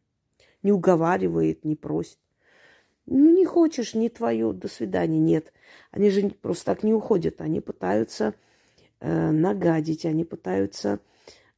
не 0.63 0.71
уговаривает, 0.71 1.63
не 1.63 1.75
просит. 1.75 2.17
Ну, 3.05 3.29
не 3.31 3.45
хочешь, 3.45 3.93
не 3.93 4.09
твое, 4.09 4.51
до 4.51 4.67
свидания, 4.67 5.19
нет. 5.19 5.53
Они 5.91 6.09
же 6.09 6.29
просто 6.29 6.65
так 6.65 6.81
не 6.81 6.91
уходят. 6.91 7.39
Они 7.39 7.61
пытаются 7.61 8.33
э, 8.99 9.31
нагадить, 9.31 10.05
они 10.05 10.25
пытаются 10.25 10.99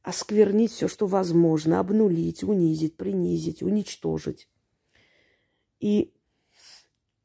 осквернить 0.08 0.72
все, 0.72 0.88
что 0.88 1.06
возможно, 1.06 1.80
обнулить, 1.80 2.42
унизить, 2.42 2.96
принизить, 2.96 3.62
уничтожить. 3.62 4.48
И 5.80 6.14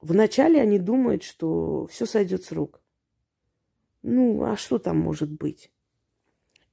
вначале 0.02 0.60
они 0.60 0.80
думают, 0.80 1.24
что 1.24 1.88
все 1.88 2.06
сойдет 2.06 2.43
с 2.43 2.52
рук. 2.52 2.82
Ну, 4.02 4.43
а 4.43 4.58
что 4.58 4.80
там 4.80 4.98
может 4.98 5.32
быть? 5.32 5.72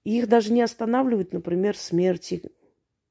Их 0.03 0.27
даже 0.29 0.53
не 0.53 0.63
останавливает, 0.63 1.33
например, 1.33 1.77
смерти 1.77 2.43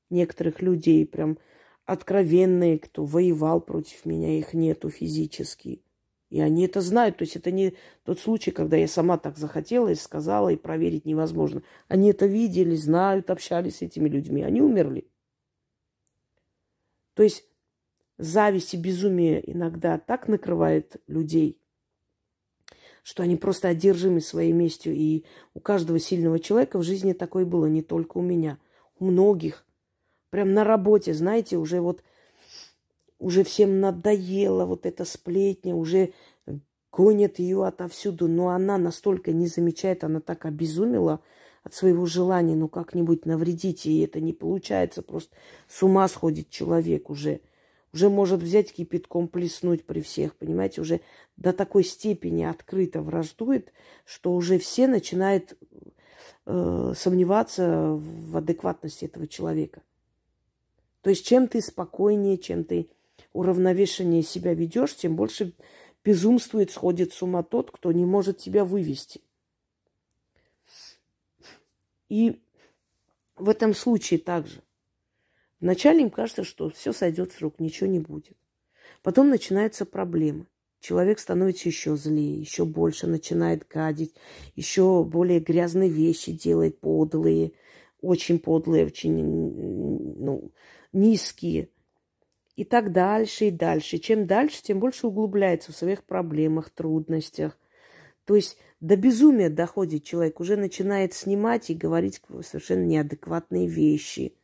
некоторых 0.10 0.62
людей, 0.62 1.06
прям 1.06 1.38
откровенные, 1.86 2.80
кто 2.80 3.06
воевал 3.06 3.62
против 3.62 4.06
меня, 4.06 4.38
их 4.38 4.54
нету 4.54 4.90
физически. 4.90 5.82
И 6.30 6.40
они 6.42 6.66
это 6.66 6.82
знают. 6.82 7.18
То 7.18 7.24
есть 7.24 7.36
это 7.36 7.52
не 7.52 7.76
тот 8.04 8.20
случай, 8.20 8.52
когда 8.52 8.78
я 8.78 8.88
сама 8.88 9.18
так 9.18 9.38
захотела 9.38 9.90
и 9.90 9.96
сказала, 9.96 10.50
и 10.50 10.58
проверить 10.58 11.06
невозможно. 11.06 11.64
Они 11.88 12.12
это 12.12 12.28
видели, 12.28 12.76
знают, 12.76 13.30
общались 13.30 13.78
с 13.78 13.82
этими 13.82 14.08
людьми. 14.08 14.44
Они 14.44 14.62
умерли. 14.62 15.08
То 17.16 17.24
есть 17.24 17.46
зависть 18.18 18.74
и 18.76 18.78
безумие 18.78 19.52
иногда 19.52 19.98
так 19.98 20.28
накрывает 20.28 21.02
людей, 21.08 21.60
что 23.04 23.24
они 23.24 23.36
просто 23.36 23.70
одержимы 23.70 24.22
своей 24.22 24.52
местью. 24.52 24.94
И 24.94 25.26
у 25.56 25.60
каждого 25.60 26.00
сильного 26.00 26.40
человека 26.40 26.78
в 26.78 26.84
жизни 26.84 27.14
такое 27.14 27.46
было, 27.46 27.66
не 27.66 27.82
только 27.82 28.20
у 28.20 28.22
меня. 28.22 28.60
У 29.00 29.06
многих. 29.06 29.66
Прям 30.30 30.54
на 30.54 30.64
работе, 30.64 31.16
знаете, 31.16 31.58
уже 31.58 31.82
вот 31.82 32.04
уже 33.20 33.44
всем 33.44 33.80
надоело 33.80 34.66
вот 34.66 34.86
эта 34.86 35.06
сплетня, 35.06 35.76
уже 35.76 36.14
гонят 36.92 37.40
ее 37.40 37.66
отовсюду, 37.66 38.28
но 38.28 38.50
она 38.50 38.78
настолько 38.78 39.32
не 39.32 39.48
замечает, 39.48 40.04
она 40.04 40.22
так 40.22 40.46
обезумела 40.46 41.22
от 41.64 41.74
своего 41.74 42.06
желания, 42.06 42.56
ну 42.56 42.68
как-нибудь 42.68 43.26
навредить, 43.26 43.86
и 43.86 44.00
это 44.00 44.22
не 44.22 44.34
получается, 44.34 45.02
просто 45.02 45.36
с 45.68 45.84
ума 45.84 46.08
сходит 46.08 46.50
человек 46.50 47.10
уже 47.10 47.42
уже 47.94 48.10
может 48.10 48.42
взять 48.42 48.72
кипятком 48.72 49.28
плеснуть 49.28 49.84
при 49.86 50.02
всех, 50.02 50.36
понимаете, 50.36 50.82
уже 50.82 51.02
до 51.38 51.54
такой 51.54 51.84
степени 51.84 52.44
открыто 52.44 53.02
враждует, 53.02 53.74
что 54.06 54.34
уже 54.36 54.60
все 54.60 54.88
начинают 54.88 55.58
э, 56.46 56.94
сомневаться 56.96 57.96
в 57.96 58.38
адекватности 58.38 59.06
этого 59.06 59.28
человека. 59.28 59.82
То 61.02 61.10
есть 61.10 61.26
чем 61.26 61.48
ты 61.48 61.62
спокойнее, 61.62 62.38
чем 62.38 62.64
ты 62.64 62.90
уравновешеннее 63.34 64.24
себя 64.24 64.54
ведешь, 64.54 64.96
тем 64.96 65.16
больше 65.16 65.54
безумствует, 66.04 66.72
сходит 66.72 67.14
с 67.14 67.22
ума 67.22 67.44
тот, 67.44 67.72
кто 67.72 67.92
не 67.92 68.06
может 68.06 68.38
тебя 68.38 68.66
вывести. 68.66 69.22
И 72.10 72.42
в 73.36 73.50
этом 73.50 73.74
случае 73.74 74.20
также 74.20 74.62
Вначале 75.60 76.02
им 76.02 76.10
кажется, 76.10 76.44
что 76.44 76.70
все 76.70 76.94
сойдет 76.94 77.34
с 77.34 77.42
рук, 77.42 77.60
ничего 77.60 77.90
не 77.90 78.00
будет. 78.00 78.38
Потом 79.04 79.30
начинаются 79.30 79.86
проблемы. 79.86 80.48
Человек 80.80 81.20
становится 81.20 81.68
еще 81.68 81.98
злее, 81.98 82.40
еще 82.40 82.64
больше 82.64 83.06
начинает 83.06 83.68
гадить, 83.68 84.16
еще 84.56 85.04
более 85.04 85.42
грязные 85.42 85.90
вещи 85.90 86.32
делает, 86.32 86.80
подлые, 86.80 87.52
очень 88.02 88.40
подлые, 88.40 88.86
очень 88.86 89.22
ну, 89.22 90.52
низкие. 90.94 91.70
И 92.60 92.66
так 92.66 92.92
дальше 92.92 93.46
и 93.46 93.52
дальше. 93.52 93.98
Чем 94.00 94.28
дальше, 94.28 94.62
тем 94.62 94.80
больше 94.80 95.08
углубляется 95.08 95.72
в 95.72 95.76
своих 95.76 96.04
проблемах, 96.04 96.70
трудностях. 96.70 97.58
То 98.26 98.36
есть 98.36 98.58
до 98.80 98.96
безумия 98.98 99.50
доходит 99.50 100.04
человек, 100.04 100.40
уже 100.40 100.58
начинает 100.58 101.14
снимать 101.14 101.70
и 101.70 101.74
говорить 101.74 102.22
совершенно 102.42 102.84
неадекватные 102.84 103.68
вещи– 103.68 104.34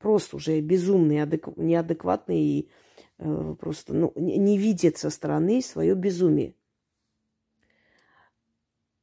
просто 0.00 0.36
уже 0.36 0.60
безумные, 0.60 1.28
неадекватные 1.56 2.42
и 2.42 2.70
э, 3.18 3.54
просто 3.60 3.92
ну, 3.92 4.12
не 4.16 4.58
видят 4.58 4.96
со 4.96 5.10
стороны 5.10 5.62
свое 5.62 5.94
безумие. 5.94 6.54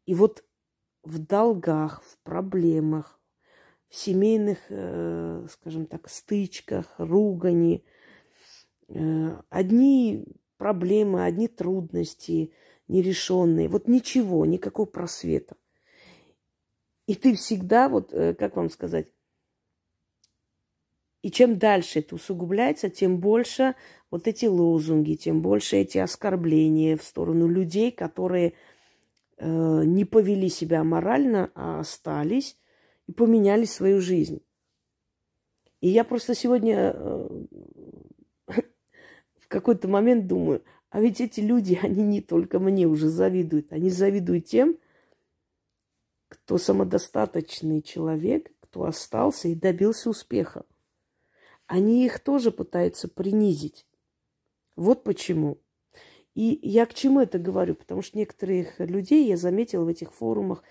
И 0.05 0.15
вот 0.15 0.43
в 1.03 1.19
долгах, 1.19 2.03
в 2.03 2.17
проблемах, 2.23 3.19
в 3.87 3.95
семейных, 3.95 4.57
э, 4.69 5.45
скажем 5.49 5.85
так, 5.85 6.09
стычках, 6.09 6.95
ругани, 6.97 7.85
одни 9.49 10.25
проблемы, 10.57 11.23
одни 11.23 11.47
трудности 11.47 12.51
нерешенные, 12.87 13.67
вот 13.67 13.87
ничего, 13.87 14.45
никакого 14.45 14.85
просвета. 14.85 15.55
И 17.05 17.15
ты 17.15 17.35
всегда, 17.35 17.89
вот, 17.89 18.13
э, 18.13 18.33
как 18.33 18.55
вам 18.55 18.69
сказать, 18.69 19.07
и 21.21 21.31
чем 21.31 21.57
дальше 21.57 21.99
это 21.99 22.15
усугубляется, 22.15 22.89
тем 22.89 23.19
больше 23.19 23.75
вот 24.11 24.27
эти 24.27 24.45
лозунги, 24.45 25.15
тем 25.15 25.41
больше 25.41 25.77
эти 25.77 25.97
оскорбления 25.97 26.95
в 26.95 27.03
сторону 27.03 27.47
людей, 27.47 27.91
которые 27.91 28.53
э, 29.37 29.83
не 29.85 30.05
повели 30.05 30.49
себя 30.49 30.83
морально, 30.83 31.51
а 31.55 31.79
остались 31.79 32.57
и 33.07 33.13
поменяли 33.13 33.65
свою 33.65 33.99
жизнь. 33.99 34.41
И 35.81 35.89
я 35.89 36.03
просто 36.03 36.35
сегодня 36.35 36.93
э, 36.93 37.29
в 39.47 39.49
какой-то 39.49 39.87
момент 39.87 40.27
думаю, 40.27 40.63
а 40.89 41.01
ведь 41.01 41.21
эти 41.21 41.39
люди, 41.39 41.79
они 41.83 42.03
не 42.03 42.21
только 42.21 42.59
мне 42.59 42.85
уже 42.87 43.09
завидуют, 43.09 43.73
они 43.73 43.89
завидуют 43.89 44.45
тем, 44.45 44.77
кто 46.29 46.57
самодостаточный 46.57 47.81
человек, 47.81 48.51
кто 48.59 48.83
остался 48.83 49.47
и 49.47 49.55
добился 49.55 50.09
успеха 50.09 50.65
они 51.67 52.05
их 52.05 52.19
тоже 52.19 52.51
пытаются 52.51 53.07
принизить. 53.07 53.85
Вот 54.75 55.03
почему. 55.03 55.59
И 56.33 56.59
я 56.61 56.85
к 56.85 56.93
чему 56.93 57.19
это 57.19 57.39
говорю? 57.39 57.75
Потому 57.75 58.01
что 58.01 58.17
некоторых 58.17 58.79
людей 58.79 59.27
я 59.27 59.37
заметила 59.37 59.83
в 59.83 59.89
этих 59.89 60.13
форумах, 60.13 60.63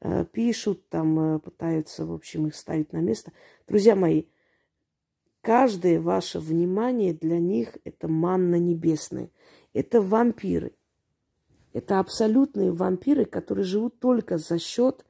э, 0.00 0.24
пишут, 0.24 0.88
там 0.88 1.36
э, 1.36 1.38
пытаются, 1.40 2.06
в 2.06 2.12
общем, 2.12 2.46
их 2.46 2.54
ставить 2.54 2.92
на 2.92 2.98
место. 2.98 3.32
Друзья 3.66 3.96
мои, 3.96 4.24
каждое 5.44 6.00
ваше 6.00 6.40
внимание 6.40 7.12
для 7.12 7.38
них– 7.38 7.76
это 7.84 8.08
манна 8.08 8.56
небесная. 8.56 9.30
Это 9.74 10.00
вампиры. 10.00 10.72
Это 11.74 12.00
абсолютные 12.00 12.72
вампиры, 12.72 13.26
которые 13.26 13.64
живут 13.64 14.00
только 14.00 14.38
за 14.38 14.58
счет 14.58 15.04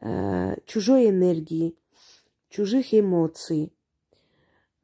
э, 0.00 0.56
чужой 0.66 1.08
энергии, 1.08 1.76
чужих 2.50 2.92
эмоций, 2.92 3.72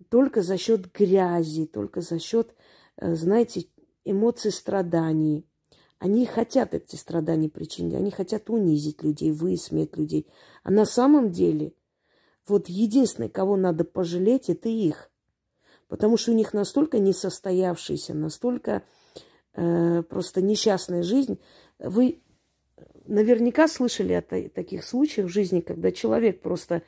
только 0.09 0.41
за 0.41 0.57
счет 0.57 0.91
грязи, 0.93 1.67
только 1.67 2.01
за 2.01 2.19
счет, 2.19 2.55
э, 2.97 3.15
знаете, 3.17 3.67
эмоций 4.05 4.51
страданий. 4.51 5.47
Они 5.99 6.25
хотят 6.25 6.73
эти 6.73 6.97
страдания 6.97 7.51
причинить, 7.51 7.95
они 7.95 8.11
хотят 8.11 8.49
унизить 8.49 9.03
людей, 9.03 9.31
высмеять 9.33 9.99
людей. 9.99 10.27
А 10.63 10.71
на 10.71 10.87
самом 10.87 11.33
деле, 11.33 11.75
вот 12.47 12.69
единственное, 12.69 13.29
кого 13.29 13.57
надо 13.57 13.85
пожалеть, 13.85 14.51
это 14.51 14.69
их. 14.69 15.11
Потому 15.89 16.17
что 16.17 16.33
у 16.33 16.35
них 16.35 16.53
настолько 16.53 16.99
несостоявшаяся, 16.99 18.15
настолько 18.15 18.83
э, 19.55 20.03
просто 20.03 20.41
несчастная 20.41 21.03
жизнь. 21.03 21.41
Вы 21.79 22.23
наверняка 23.07 23.69
слышали 23.69 24.13
о 24.13 24.23
таких 24.23 24.85
случаях 24.85 25.29
в 25.29 25.33
жизни, 25.33 25.61
когда 25.61 25.91
человек 25.91 26.41
просто 26.43 26.83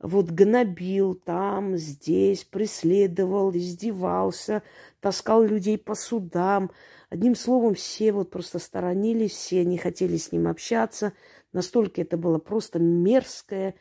вот 0.00 0.30
гнобил 0.30 1.14
там, 1.14 1.76
здесь, 1.76 2.44
преследовал, 2.44 3.50
издевался, 3.50 4.62
таскал 5.00 5.42
людей 5.42 5.76
по 5.76 5.94
судам. 5.94 6.70
Одним 7.10 7.34
словом, 7.34 7.74
все 7.74 8.12
вот 8.12 8.30
просто 8.30 8.58
сторонились, 8.58 9.32
все 9.32 9.64
не 9.64 9.76
хотели 9.76 10.16
с 10.16 10.30
ним 10.30 10.46
общаться. 10.46 11.12
Настолько 11.52 12.00
это 12.00 12.16
была 12.16 12.38
просто 12.38 12.78
мерзкая, 12.78 13.74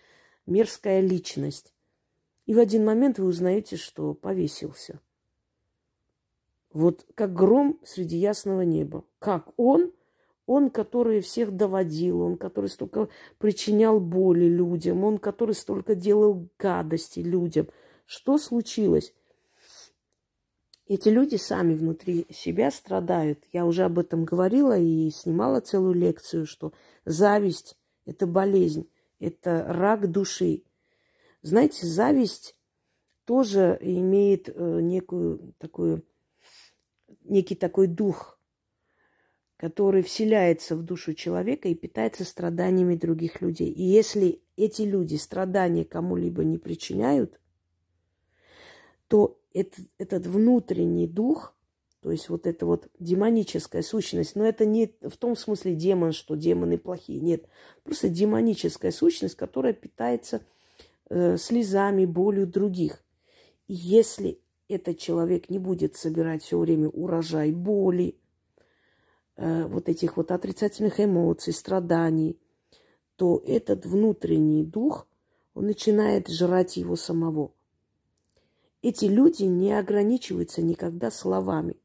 мерзкая 0.48 1.02
личность. 1.02 1.74
И 2.45 2.54
в 2.54 2.60
один 2.60 2.86
момент 2.86 3.20
вы 3.20 3.28
узнаете, 3.28 3.76
что 3.76 4.14
повесился. 4.14 5.00
Вот 6.74 7.06
как 7.14 7.34
гром 7.34 7.80
среди 7.84 8.18
ясного 8.18 8.62
неба. 8.62 9.04
Как 9.20 9.48
он 9.58 9.91
он, 10.48 10.70
который 10.70 11.20
всех 11.22 11.52
доводил, 11.52 12.22
он, 12.22 12.38
который 12.38 12.70
столько 12.70 13.10
причинял 13.38 14.00
боли 14.00 14.45
людям, 14.45 15.04
он, 15.04 15.20
который 15.20 15.54
столько 15.54 15.93
делал 15.93 16.48
гадости 16.58 17.20
людям. 17.20 17.68
Что 18.06 18.38
случилось? 18.38 19.14
Эти 20.88 21.10
люди 21.10 21.36
сами 21.36 21.76
внутри 21.76 22.26
себя 22.32 22.72
страдают. 22.72 23.43
Я 23.52 23.66
уже 23.66 23.84
об 23.84 24.00
этом 24.00 24.24
говорила 24.24 24.80
и 24.80 25.10
снимала 25.10 25.60
целую 25.60 25.93
лекцию, 25.95 26.45
что 26.45 26.72
зависть– 27.04 27.78
это 28.06 28.26
болезнь, 28.26 28.89
это 29.20 29.65
рак 29.68 30.09
души. 30.11 30.63
Знаете, 31.41 31.86
зависть, 31.86 32.55
тоже 33.26 33.78
имеет 33.82 34.47
э, 34.47 34.80
некую 34.82 35.53
такую, 35.57 36.05
некий 37.24 37.55
такой 37.55 37.88
дух, 37.88 38.39
который 39.57 40.03
вселяется 40.03 40.76
в 40.76 40.84
душу 40.84 41.13
человека 41.13 41.68
и 41.68 41.76
питается 41.76 42.24
страданиями 42.24 42.95
других 42.95 43.41
людей. 43.41 43.70
И 43.70 43.84
если 43.84 44.41
эти 44.55 44.84
люди 44.84 45.15
страдания 45.15 45.84
кому-либо 45.84 46.43
не 46.43 46.57
причиняют, 46.57 47.41
то 49.07 49.41
этот, 49.53 49.88
этот 49.97 50.28
внутренний 50.28 51.07
дух, 51.07 51.57
то 52.02 52.12
есть 52.12 52.30
вот 52.30 52.45
эта 52.45 52.66
вот 52.66 52.88
демоническая 53.00 53.82
сущность, 53.82 54.36
но 54.36 54.45
это 54.45 54.66
не 54.66 54.93
в 55.02 55.18
том 55.18 55.36
смысле 55.36 55.76
демон, 55.76 56.12
что 56.12 56.36
демоны 56.36 56.78
плохие, 56.78 57.20
нет, 57.20 57.45
просто 57.84 58.10
демоническая 58.10 58.91
сущность, 58.91 59.36
которая 59.36 59.74
питается 59.74 60.41
э, 61.10 61.38
слезами, 61.38 62.06
болью 62.06 62.48
других. 62.48 63.04
И 63.68 63.74
если 63.74 64.39
этот 64.70 65.00
человек 65.00 65.50
не 65.50 65.60
будет 65.60 65.95
собирать 65.95 66.43
все 66.43 66.60
время 66.60 66.89
урожай 66.89 67.52
боли, 67.52 68.16
э, 69.36 69.66
вот 69.66 69.89
этих 69.89 70.18
вот 70.18 70.32
отрицательных 70.32 71.00
эмоций, 71.00 71.54
страданий, 71.54 72.38
то 73.16 73.41
этот 73.45 73.86
внутренний 73.86 74.64
дух, 74.64 75.08
он 75.56 75.66
начинает 75.66 76.28
жрать 76.30 76.78
его 76.78 76.95
самого. 76.95 77.52
Эти 78.84 79.06
люди 79.06 79.43
не 79.43 79.78
ограничиваются 79.78 80.62
никогда 80.62 81.10
словами. 81.10 81.76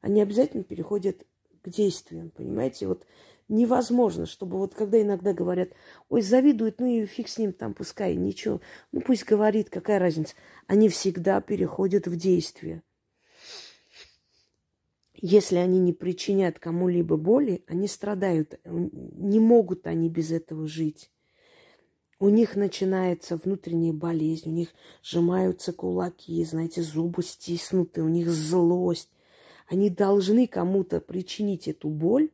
Они 0.00 0.22
обязательно 0.22 0.62
переходят 0.62 1.26
к 1.62 1.68
действиям, 1.68 2.30
понимаете? 2.30 2.86
Вот 2.86 3.04
невозможно, 3.48 4.26
чтобы 4.26 4.58
вот 4.58 4.74
когда 4.74 5.00
иногда 5.00 5.32
говорят, 5.32 5.70
ой, 6.08 6.22
завидует, 6.22 6.80
ну 6.80 6.86
и 6.86 7.06
фиг 7.06 7.28
с 7.28 7.38
ним 7.38 7.52
там, 7.52 7.74
пускай, 7.74 8.14
ничего, 8.14 8.60
ну 8.92 9.00
пусть 9.00 9.24
говорит, 9.24 9.70
какая 9.70 9.98
разница. 9.98 10.34
Они 10.66 10.88
всегда 10.88 11.40
переходят 11.40 12.06
в 12.06 12.16
действие. 12.16 12.82
Если 15.20 15.56
они 15.56 15.80
не 15.80 15.92
причинят 15.92 16.60
кому-либо 16.60 17.16
боли, 17.16 17.64
они 17.66 17.88
страдают. 17.88 18.60
Не 18.64 19.40
могут 19.40 19.88
они 19.88 20.08
без 20.08 20.30
этого 20.30 20.68
жить. 20.68 21.10
У 22.20 22.28
них 22.28 22.54
начинается 22.54 23.36
внутренняя 23.36 23.92
болезнь, 23.92 24.48
у 24.50 24.52
них 24.52 24.68
сжимаются 25.02 25.72
кулаки, 25.72 26.44
знаете, 26.44 26.82
зубы 26.82 27.22
стиснуты, 27.22 28.02
у 28.02 28.08
них 28.08 28.28
злость. 28.28 29.10
Они 29.68 29.90
должны 29.90 30.46
кому-то 30.46 31.00
причинить 31.00 31.68
эту 31.68 31.88
боль, 31.88 32.30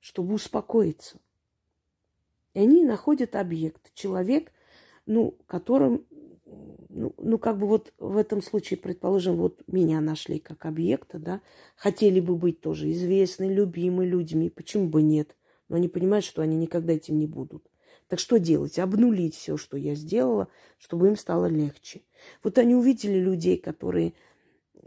чтобы 0.00 0.34
успокоиться. 0.34 1.18
И 2.54 2.60
они 2.60 2.84
находят 2.84 3.36
объект, 3.36 3.94
человек, 3.94 4.52
ну, 5.06 5.36
которым, 5.46 6.04
ну, 6.88 7.14
ну, 7.18 7.38
как 7.38 7.58
бы 7.58 7.68
вот 7.68 7.92
в 7.98 8.16
этом 8.16 8.42
случае, 8.42 8.78
предположим, 8.78 9.36
вот 9.36 9.62
меня 9.68 10.00
нашли 10.00 10.40
как 10.40 10.66
объекта, 10.66 11.20
да, 11.20 11.40
хотели 11.76 12.18
бы 12.18 12.36
быть 12.36 12.60
тоже 12.60 12.90
известны, 12.90 13.44
любимы 13.44 14.04
людьми, 14.04 14.50
почему 14.50 14.88
бы 14.88 15.02
нет? 15.02 15.36
Но 15.68 15.76
они 15.76 15.86
понимают, 15.86 16.24
что 16.24 16.42
они 16.42 16.56
никогда 16.56 16.94
этим 16.94 17.18
не 17.18 17.28
будут. 17.28 17.70
Так 18.08 18.18
что 18.18 18.40
делать? 18.40 18.76
Обнулить 18.80 19.36
все, 19.36 19.56
что 19.56 19.76
я 19.76 19.94
сделала, 19.94 20.48
чтобы 20.78 21.06
им 21.06 21.16
стало 21.16 21.46
легче. 21.46 22.02
Вот 22.42 22.58
они 22.58 22.74
увидели 22.74 23.20
людей, 23.20 23.56
которые 23.56 24.14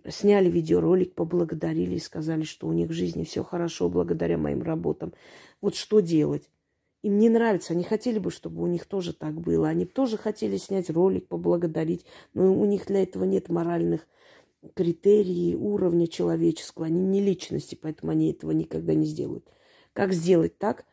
сняли 0.10 0.50
видеоролик, 0.50 1.14
поблагодарили 1.14 1.96
и 1.96 2.00
сказали, 2.00 2.44
что 2.44 2.68
у 2.68 2.74
них 2.74 2.90
в 2.90 2.94
жизни 2.94 3.24
все 3.24 3.44
хорошо 3.44 3.90
благодаря 3.90 4.38
моим 4.38 4.62
работам. 4.62 5.14
Вот 5.62 5.76
что 5.76 6.00
делать? 6.00 6.50
Им 7.04 7.18
не 7.18 7.30
нравится, 7.30 7.74
они 7.74 7.84
хотели 7.84 8.18
бы, 8.18 8.32
чтобы 8.32 8.64
у 8.64 8.68
них 8.68 8.86
тоже 8.86 9.14
так 9.14 9.34
было. 9.40 9.68
Они 9.68 9.86
тоже 9.86 10.18
хотели 10.18 10.58
снять 10.58 10.90
ролик, 10.90 11.28
поблагодарить, 11.28 12.06
но 12.34 12.54
у 12.54 12.66
них 12.66 12.88
для 12.88 13.04
этого 13.04 13.26
нет 13.26 13.50
моральных 13.50 14.08
критерий, 14.74 15.56
уровня 15.56 16.08
человеческого. 16.08 16.86
Они 16.86 17.02
не 17.02 17.22
личности, 17.22 17.78
поэтому 17.80 18.14
они 18.14 18.32
этого 18.32 18.52
никогда 18.52 18.94
не 18.94 19.06
сделают. 19.06 19.46
Как 19.92 20.14
сделать 20.14 20.58
так, 20.58 20.86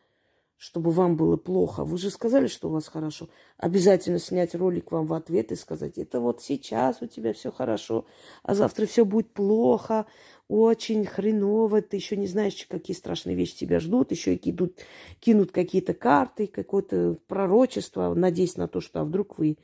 чтобы 0.61 0.91
вам 0.91 1.15
было 1.15 1.37
плохо. 1.37 1.83
Вы 1.83 1.97
же 1.97 2.11
сказали, 2.11 2.45
что 2.45 2.69
у 2.69 2.71
вас 2.71 2.87
хорошо. 2.87 3.29
Обязательно 3.57 4.19
снять 4.19 4.53
ролик 4.53 4.91
вам 4.91 5.07
в 5.07 5.13
ответ 5.13 5.51
и 5.51 5.55
сказать, 5.55 5.97
это 5.97 6.19
вот 6.19 6.43
сейчас 6.43 7.01
у 7.01 7.07
тебя 7.07 7.33
все 7.33 7.51
хорошо, 7.51 8.05
а 8.43 8.53
завтра 8.53 8.85
все 8.85 9.03
будет 9.03 9.33
плохо, 9.33 10.05
очень 10.47 11.03
хреново, 11.03 11.81
ты 11.81 11.97
еще 11.97 12.15
не 12.15 12.27
знаешь, 12.27 12.67
какие 12.69 12.95
страшные 12.95 13.35
вещи 13.35 13.57
тебя 13.57 13.79
ждут, 13.79 14.11
еще 14.11 14.35
и 14.35 14.37
кинут, 14.37 14.77
кинут 15.19 15.51
какие-то 15.51 15.95
карты, 15.95 16.45
какое-то 16.45 17.17
пророчество, 17.25 18.13
надеясь 18.13 18.55
на 18.55 18.67
то, 18.67 18.81
что 18.81 19.01
а 19.01 19.03
вдруг 19.03 19.39
вы, 19.39 19.57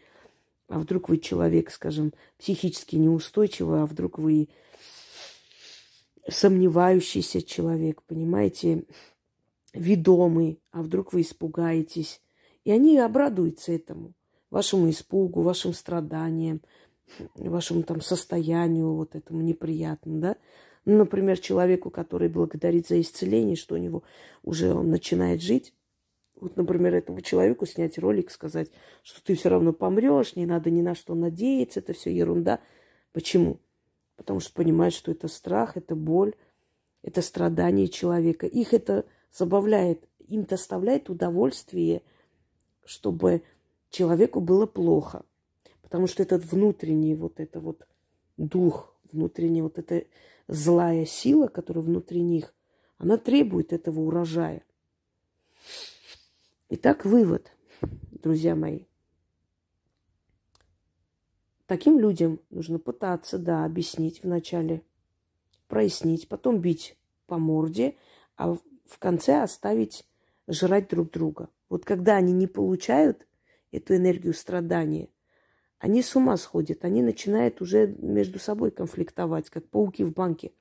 а 0.67 0.79
вдруг 0.79 1.09
вы 1.09 1.19
человек, 1.19 1.69
скажем, 1.69 2.11
психически 2.39 2.95
неустойчивый, 2.95 3.83
а 3.83 3.85
вдруг 3.85 4.17
вы 4.17 4.49
сомневающийся 6.27 7.43
человек, 7.43 8.01
понимаете, 8.01 8.85
ведомый, 9.77 10.61
а 10.71 10.81
вдруг 10.81 11.13
вы 11.13 11.21
испугаетесь. 11.21 12.21
И 12.63 12.71
они 12.71 12.97
обрадуются 12.97 13.71
этому, 13.71 14.13
вашему 14.49 14.89
испугу, 14.89 15.41
вашим 15.41 15.73
страданиям, 15.73 16.61
вашему 17.35 17.83
там 17.83 18.01
состоянию 18.01 18.93
вот 18.93 19.15
этому 19.15 19.41
неприятному, 19.41 20.19
да. 20.19 20.35
Ну, 20.85 20.97
например, 20.97 21.37
человеку, 21.39 21.89
который 21.89 22.29
благодарит 22.29 22.87
за 22.87 22.99
исцеление, 23.01 23.55
что 23.55 23.75
у 23.75 23.77
него 23.77 24.03
уже 24.43 24.73
он 24.73 24.89
начинает 24.89 25.41
жить. 25.41 25.73
Вот, 26.39 26.55
например, 26.55 26.93
этому 26.93 27.21
человеку 27.21 27.65
снять 27.65 27.97
ролик, 27.97 28.31
сказать, 28.31 28.69
что 29.01 29.23
ты 29.23 29.35
все 29.35 29.49
равно 29.49 29.73
помрешь, 29.73 30.35
не 30.35 30.45
надо 30.45 30.69
ни 30.69 30.81
на 30.81 30.95
что 30.95 31.15
надеяться, 31.15 31.79
это 31.79 31.93
все 31.93 32.15
ерунда. 32.15 32.59
Почему? 33.11 33.59
Потому 34.15 34.39
что 34.39 34.53
понимает, 34.53 34.93
что 34.93 35.11
это 35.11 35.27
страх, 35.27 35.77
это 35.77 35.95
боль, 35.95 36.35
это 37.01 37.21
страдание 37.21 37.87
человека. 37.87 38.45
Их 38.45 38.73
это 38.73 39.05
забавляет, 39.31 40.07
им 40.27 40.43
доставляет 40.43 41.09
удовольствие, 41.09 42.01
чтобы 42.85 43.43
человеку 43.89 44.41
было 44.41 44.65
плохо. 44.65 45.25
Потому 45.81 46.07
что 46.07 46.23
этот 46.23 46.43
внутренний 46.45 47.15
вот 47.15 47.39
это 47.39 47.59
вот 47.59 47.87
дух, 48.35 48.93
внутренняя 49.11 49.63
вот 49.63 49.77
эта 49.77 50.05
злая 50.47 51.05
сила, 51.05 51.47
которая 51.47 51.83
внутри 51.83 52.21
них, 52.21 52.53
она 52.97 53.17
требует 53.17 53.73
этого 53.73 54.01
урожая. 54.01 54.63
Итак, 56.69 57.05
вывод, 57.05 57.51
друзья 58.11 58.55
мои. 58.55 58.81
Таким 61.65 61.99
людям 61.99 62.39
нужно 62.49 62.79
пытаться, 62.79 63.37
да, 63.37 63.65
объяснить 63.65 64.23
вначале, 64.23 64.83
прояснить, 65.67 66.27
потом 66.27 66.59
бить 66.59 66.97
по 67.25 67.37
морде, 67.37 67.97
а 68.37 68.57
в 68.89 68.99
конце 68.99 69.41
оставить 69.41 70.05
жрать 70.47 70.89
друг 70.89 71.11
друга. 71.11 71.49
Вот 71.69 71.85
когда 71.85 72.15
они 72.15 72.33
не 72.33 72.47
получают 72.47 73.27
эту 73.71 73.95
энергию 73.95 74.33
страдания, 74.33 75.09
они 75.79 76.01
с 76.01 76.15
ума 76.15 76.37
сходят, 76.37 76.85
они 76.85 77.01
начинают 77.01 77.61
уже 77.61 77.87
между 77.99 78.39
собой 78.39 78.71
конфликтовать, 78.71 79.49
как 79.49 79.67
пауки 79.69 80.03
в 80.03 80.13
банке. 80.13 80.53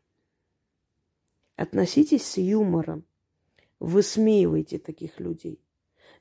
Относитесь 1.57 2.27
с 2.27 2.37
юмором, 2.37 3.05
высмеивайте 3.81 4.79
таких 4.79 5.21
людей. 5.21 5.61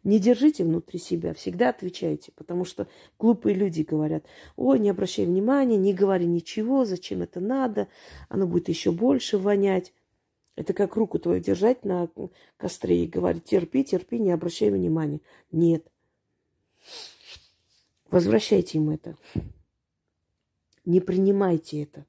Не 0.04 0.20
держите 0.20 0.64
внутри 0.64 1.00
себя, 1.00 1.34
всегда 1.34 1.70
отвечайте, 1.70 2.32
потому 2.34 2.64
что 2.64 2.88
глупые 3.18 3.56
люди 3.56 3.82
говорят, 3.82 4.24
ой, 4.56 4.78
не 4.80 4.92
обращай 4.92 5.26
внимания, 5.26 5.78
не 5.78 5.94
говори 5.94 6.28
ничего, 6.28 6.86
зачем 6.86 7.24
это 7.24 7.40
надо, 7.40 7.88
оно 8.30 8.46
будет 8.46 8.70
еще 8.70 8.92
больше 8.92 9.40
вонять. 9.40 9.94
Это 10.56 10.74
как 10.74 10.96
руку 10.96 11.20
твою 11.20 11.42
держать 11.42 11.84
на 11.84 12.10
костре 12.58 13.04
и 13.04 13.08
говорить, 13.08 13.44
терпи, 13.44 13.84
терпи, 13.84 14.20
не 14.20 14.32
обращай 14.32 14.70
внимания. 14.70 15.20
Нет. 15.52 15.86
Возвращайте 18.10 18.78
им 18.78 18.90
это. 18.90 19.18
Не 20.86 21.02
принимайте 21.02 21.84
это. 21.84 22.06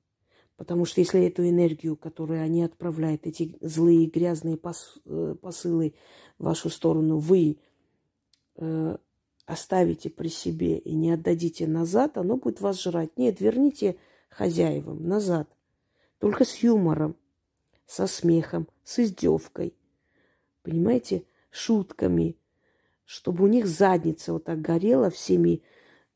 Потому 0.56 0.84
что 0.84 1.00
если 1.00 1.26
эту 1.26 1.46
энергию, 1.46 1.96
которую 1.96 2.42
они 2.42 2.62
отправляют, 2.62 3.26
эти 3.26 3.56
злые, 3.60 4.06
грязные 4.06 4.56
пос, 4.56 4.98
э, 5.04 5.34
посылы 5.40 5.94
в 6.38 6.44
вашу 6.44 6.70
сторону, 6.70 7.18
вы 7.18 7.58
э, 8.56 8.96
оставите 9.44 10.08
при 10.08 10.28
себе 10.28 10.78
и 10.78 10.94
не 10.94 11.10
отдадите 11.10 11.66
назад, 11.66 12.16
оно 12.16 12.36
будет 12.36 12.60
вас 12.60 12.80
жрать. 12.82 13.18
Нет, 13.18 13.40
верните 13.40 13.96
хозяевам 14.30 15.06
назад. 15.06 15.48
Только 16.18 16.44
с 16.44 16.56
юмором 16.56 17.16
со 17.86 18.06
смехом, 18.06 18.68
с 18.84 18.98
издевкой, 18.98 19.74
понимаете, 20.62 21.24
шутками, 21.50 22.36
чтобы 23.04 23.44
у 23.44 23.46
них 23.46 23.66
задница 23.66 24.32
вот 24.32 24.44
так 24.44 24.60
горела 24.60 25.10
всеми 25.10 25.62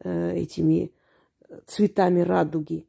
э, 0.01 0.35
этими 0.37 0.93
цветами 1.67 2.21
радуги. 2.21 2.87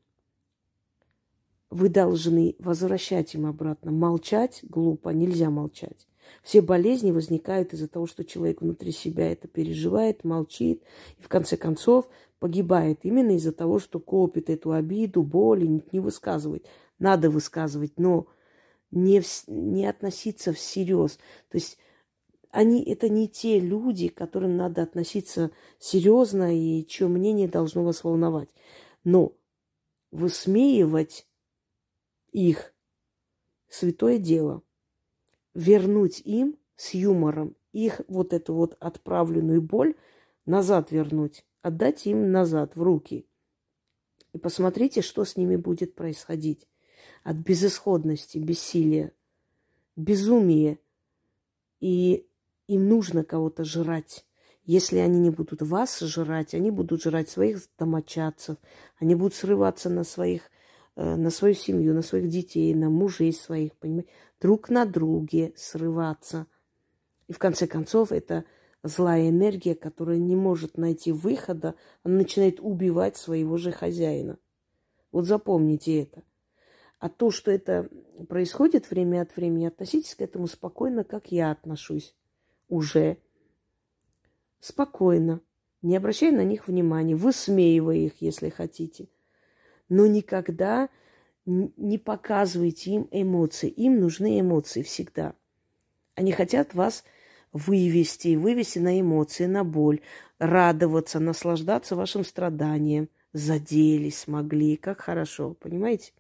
Вы 1.70 1.90
должны 1.90 2.56
возвращать 2.60 3.34
им 3.34 3.46
обратно. 3.46 3.92
Молчать 3.92 4.60
глупо, 4.64 5.10
нельзя 5.10 5.50
молчать. 5.50 6.08
Все 6.44 6.62
болезни 6.62 7.12
возникают 7.12 7.74
из-за 7.74 7.88
того, 7.88 8.08
что 8.08 8.26
человек 8.26 8.62
внутри 8.62 8.92
себя 8.92 9.32
это 9.32 9.48
переживает, 9.48 10.24
молчит 10.24 10.84
и 11.18 11.22
в 11.22 11.28
конце 11.28 11.58
концов 11.58 12.08
погибает 12.40 13.00
именно 13.04 13.32
из-за 13.32 13.52
того, 13.52 13.80
что 13.80 14.00
копит 14.00 14.50
эту 14.50 14.72
обиду, 14.72 15.24
боль 15.24 15.64
и 15.64 15.84
не 15.92 16.00
высказывает. 16.00 16.66
Надо 17.00 17.30
высказывать, 17.30 17.94
но 17.98 18.28
не, 18.92 19.22
в, 19.22 19.26
не 19.48 19.86
относиться 19.86 20.54
всерьез. 20.54 21.18
То 21.50 21.58
есть 21.58 21.78
они 22.50 22.84
это 22.84 23.10
не 23.10 23.28
те 23.28 23.60
люди, 23.60 24.10
к 24.10 24.16
которым 24.16 24.58
надо 24.58 24.84
относиться 24.84 25.52
серьезно 25.80 26.56
и 26.58 26.86
чье 26.86 27.08
мнение 27.08 27.48
должно 27.48 27.84
вас 27.84 28.04
волновать. 28.04 28.50
Но 29.04 29.34
высмеивать 30.12 31.28
их 32.32 32.74
святое 33.68 34.18
дело. 34.18 34.64
Вернуть 35.54 36.22
им 36.22 36.58
с 36.76 36.94
юмором 36.94 37.56
их 37.72 38.02
вот 38.08 38.34
эту 38.34 38.54
вот 38.54 38.76
отправленную 38.80 39.62
боль 39.62 39.96
назад 40.46 40.92
вернуть, 40.92 41.46
отдать 41.62 42.06
им 42.06 42.32
назад 42.32 42.76
в 42.76 42.82
руки. 42.82 43.28
И 44.34 44.38
посмотрите, 44.38 45.02
что 45.02 45.26
с 45.26 45.36
ними 45.36 45.56
будет 45.56 45.96
происходить. 45.96 46.68
От 47.24 47.38
безысходности, 47.38 48.38
бессилия, 48.38 49.12
безумия. 49.96 50.80
И 51.80 52.28
им 52.68 52.88
нужно 52.88 53.24
кого-то 53.24 53.64
жрать. 53.64 54.26
Если 54.64 54.98
они 54.98 55.20
не 55.20 55.30
будут 55.32 55.62
вас 55.62 56.00
жрать, 56.00 56.54
они 56.54 56.72
будут 56.72 57.04
жрать 57.04 57.30
своих 57.30 57.62
домочадцев, 57.78 58.58
они 59.00 59.16
будут 59.16 59.34
срываться 59.34 59.90
на 59.90 60.04
своих, 60.04 60.44
э, 60.96 61.16
на 61.16 61.32
свою 61.32 61.56
семью, 61.56 61.94
на 61.94 62.04
своих 62.04 62.30
детей, 62.30 62.74
на 62.76 62.90
мужей 62.90 63.34
своих, 63.34 63.76
понимаете, 63.78 64.10
друг 64.40 64.70
на 64.70 64.86
друге 64.86 65.54
срываться. 65.56 66.48
И 67.28 67.34
в 67.34 67.40
конце 67.40 67.66
концов 67.66 68.12
это 68.12 68.46
злая 68.84 69.30
энергия, 69.30 69.76
которая 69.76 70.18
не 70.18 70.36
может 70.36 70.78
найти 70.78 71.12
выхода, 71.12 71.76
она 72.04 72.18
начинает 72.18 72.60
убивать 72.60 73.18
своего 73.18 73.58
же 73.58 73.72
хозяина. 73.72 74.38
Вот 75.12 75.26
запомните 75.26 76.04
это. 76.04 76.24
А 77.02 77.10
то, 77.10 77.32
что 77.32 77.50
это 77.50 77.90
происходит 78.30 78.92
время 78.92 79.24
от 79.24 79.36
времени, 79.36 79.66
относитесь 79.66 80.14
к 80.14 80.22
этому 80.22 80.46
спокойно, 80.46 81.04
как 81.04 81.32
я 81.32 81.50
отношусь 81.50 82.16
уже 82.70 83.18
спокойно, 84.60 85.42
не 85.82 85.98
обращая 85.98 86.32
на 86.32 86.44
них 86.44 86.68
внимания, 86.68 87.16
высмеивая 87.16 87.96
их, 87.96 88.22
если 88.22 88.50
хотите. 88.50 89.10
Но 89.90 90.06
никогда 90.06 90.90
не 91.48 91.98
показывайте 91.98 92.92
им 92.92 93.08
эмоции. 93.10 93.68
Им 93.68 94.00
нужны 94.00 94.40
эмоции 94.40 94.84
всегда. 94.84 95.34
Они 96.14 96.32
хотят 96.32 96.76
вас 96.76 97.04
вывести, 97.52 98.36
вывести 98.36 98.78
на 98.78 99.02
эмоции, 99.02 99.48
на 99.48 99.64
боль, 99.64 100.02
радоваться, 100.38 101.20
наслаждаться 101.20 101.96
вашим 101.96 102.24
страданием. 102.24 103.10
Задели, 103.34 104.12
смогли, 104.12 104.76
как 104.76 105.02
хорошо, 105.02 105.56
понимаете? 105.56 106.12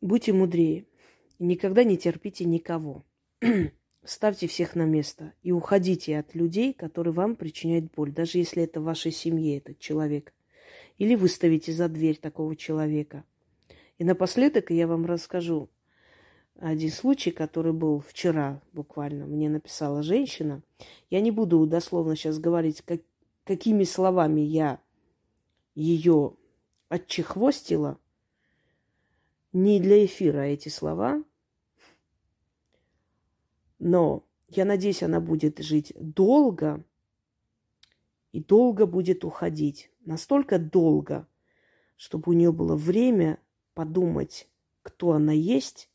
Будьте 0.00 0.32
мудрее. 0.32 0.86
Никогда 1.38 1.84
не 1.84 1.98
терпите 1.98 2.44
никого. 2.44 3.04
Ставьте 4.04 4.46
всех 4.46 4.74
на 4.74 4.84
место 4.84 5.34
и 5.42 5.52
уходите 5.52 6.18
от 6.18 6.34
людей, 6.34 6.72
которые 6.72 7.12
вам 7.12 7.36
причиняют 7.36 7.92
боль, 7.94 8.12
даже 8.12 8.38
если 8.38 8.62
это 8.62 8.80
в 8.80 8.84
вашей 8.84 9.12
семье 9.12 9.58
этот 9.58 9.78
человек. 9.78 10.32
Или 10.98 11.14
выставите 11.14 11.72
за 11.72 11.88
дверь 11.88 12.16
такого 12.16 12.56
человека. 12.56 13.24
И 13.98 14.04
напоследок 14.04 14.70
я 14.70 14.86
вам 14.86 15.04
расскажу 15.04 15.68
один 16.58 16.90
случай, 16.90 17.30
который 17.30 17.72
был 17.72 18.00
вчера 18.00 18.60
буквально. 18.72 19.26
Мне 19.26 19.48
написала 19.48 20.02
женщина. 20.02 20.62
Я 21.10 21.20
не 21.20 21.30
буду 21.30 21.64
дословно 21.66 22.16
сейчас 22.16 22.38
говорить, 22.38 22.82
как, 22.82 23.00
какими 23.44 23.84
словами 23.84 24.40
я 24.40 24.80
ее 25.74 26.34
отчехвостила. 26.88 27.98
Не 29.60 29.80
для 29.80 30.04
эфира 30.04 30.42
эти 30.42 30.68
слова. 30.68 31.24
Но 33.80 34.24
я 34.46 34.64
надеюсь, 34.64 35.02
она 35.02 35.18
будет 35.18 35.58
жить 35.58 35.92
долго 35.96 36.84
и 38.30 38.40
долго 38.40 38.86
будет 38.86 39.24
уходить. 39.24 39.90
Настолько 40.04 40.60
долго, 40.60 41.26
чтобы 41.96 42.30
у 42.30 42.34
нее 42.34 42.52
было 42.52 42.76
время 42.76 43.40
подумать, 43.74 44.48
кто 44.82 45.10
она 45.10 45.32
есть 45.32 45.90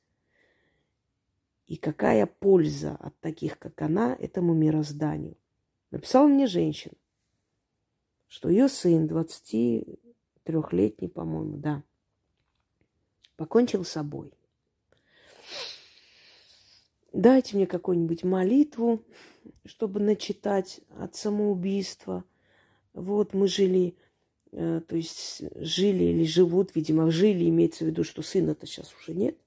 и 1.66 1.78
какая 1.78 2.26
польза 2.26 2.98
от 2.98 3.18
таких, 3.22 3.58
как 3.60 3.82
она, 3.82 4.14
этому 4.14 4.54
мирозданию. 4.54 5.38
Написала 5.90 6.28
мне 6.28 6.48
женщина, 6.48 6.96
что 8.28 8.50
ее 8.50 8.68
сын, 8.68 9.08
23-летний, 9.08 11.08
по-моему, 11.08 11.56
да, 11.56 11.82
покончил 13.36 13.84
с 13.84 13.90
собой. 13.90 14.34
Дайте 17.14 17.56
мне 17.56 17.68
какую-нибудь 17.68 18.24
молитву, 18.24 19.04
чтобы 19.66 20.00
начитать 20.00 20.82
от 20.98 21.16
самоубийства. 21.16 22.24
Вот 22.94 23.36
мы 23.36 23.48
жили, 23.48 23.96
э, 24.52 24.82
то 24.88 24.96
есть 24.96 25.44
жили 25.56 26.06
или 26.06 26.24
живут, 26.24 26.76
видимо, 26.76 27.12
жили, 27.12 27.48
имеется 27.50 27.84
в 27.84 27.88
виду, 27.88 28.04
что 28.04 28.24
сына-то 28.24 28.66
сейчас 28.66 28.94
уже 28.96 29.16
нет, 29.16 29.38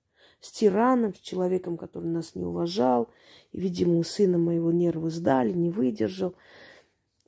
с 0.41 0.53
тираном, 0.53 1.13
с 1.15 1.19
человеком, 1.19 1.77
который 1.77 2.09
нас 2.09 2.37
не 2.37 2.45
уважал. 2.45 3.11
И, 3.51 3.59
видимо, 3.59 3.99
у 3.99 4.05
сына 4.05 4.39
моего 4.39 4.71
нервы 4.71 5.11
сдали, 5.11 5.53
не 5.53 5.71
выдержал. 5.71 6.35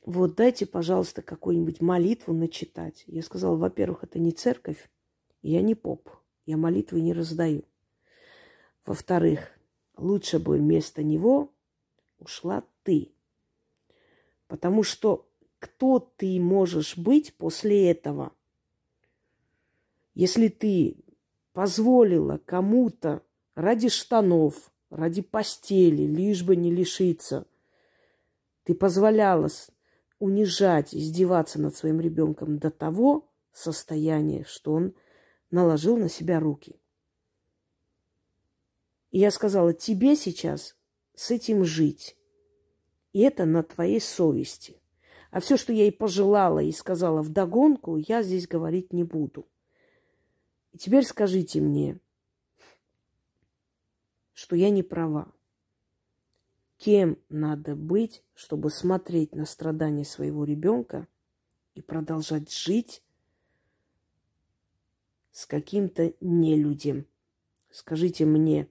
Вот 0.05 0.37
дайте, 0.37 0.67
пожалуйста, 0.67 1.21
какую-нибудь 1.21 1.81
молитву 1.81 2.33
начитать. 2.33 3.03
Я 3.07 3.23
сказала, 3.23 3.57
во-первых, 3.57 4.05
это 4.05 4.21
не 4.21 4.31
церковь, 4.31 4.89
я 5.43 5.63
не 5.63 5.75
поп, 5.75 6.09
я 6.49 6.57
молитвы 6.57 7.03
не 7.03 7.13
раздаю. 7.13 7.63
Во-вторых, 8.87 9.51
лучше 9.99 10.39
бы 10.39 10.57
вместо 10.57 11.03
него 11.03 11.53
ушла 12.19 12.65
ты. 12.85 13.13
Потому 14.47 14.83
что 14.83 15.29
кто 15.59 15.99
ты 15.99 16.41
можешь 16.41 16.97
быть 16.97 17.35
после 17.35 17.91
этого? 17.91 18.33
Если 20.15 20.49
ты 20.49 20.97
позволила 21.53 22.39
кому-то 22.39 23.23
ради 23.55 23.91
штанов, 23.91 24.73
ради 24.89 25.21
постели, 25.21 26.05
лишь 26.05 26.43
бы 26.43 26.57
не 26.57 26.73
лишиться, 26.73 27.47
ты 28.65 28.75
позволяла 28.75 29.51
унижать, 30.19 30.95
издеваться 30.95 31.61
над 31.61 31.77
своим 31.77 32.01
ребенком 32.01 32.59
до 32.59 32.71
того 32.71 33.29
состояния, 33.53 34.45
что 34.49 34.73
он 34.73 34.95
наложил 35.51 35.97
на 35.97 36.09
себя 36.09 36.41
руки– 36.41 36.81
и 39.11 39.19
я 39.19 39.31
сказала, 39.31 39.73
тебе 39.73 40.17
сейчас 40.17 40.77
с 41.15 41.31
этим 41.31 41.65
жить. 41.65 42.17
И 43.13 43.21
это 43.21 43.47
на 43.47 43.63
твоей 43.63 44.01
совести. 44.01 44.81
А 45.31 45.41
все, 45.41 45.57
что 45.57 45.73
я 45.73 45.85
ей 45.85 45.93
пожелала 45.93 46.61
и 46.63 46.73
сказала 46.73 47.23
в 47.23 47.31
догонку, 47.31 47.97
я 47.97 48.23
здесь 48.23 48.47
говорить 48.47 48.93
не 48.93 49.05
буду. 49.05 49.47
И 50.73 50.79
теперь 50.79 51.05
скажите 51.05 51.61
мне, 51.61 51.99
что 54.33 54.57
я 54.57 54.71
не 54.71 54.83
права. 54.83 55.33
Кем 56.77 57.19
надо 57.29 57.75
быть, 57.75 58.23
чтобы 58.35 58.71
смотреть 58.71 59.35
на 59.35 59.47
страдания 59.47 60.05
своего 60.05 60.45
ребенка 60.45 61.09
и 61.75 61.83
продолжать 61.83 62.53
жить 62.53 63.03
с 65.33 65.47
каким-то 65.47 66.13
нелюдем? 66.21 67.07
Скажите 67.71 68.25
мне, 68.25 68.69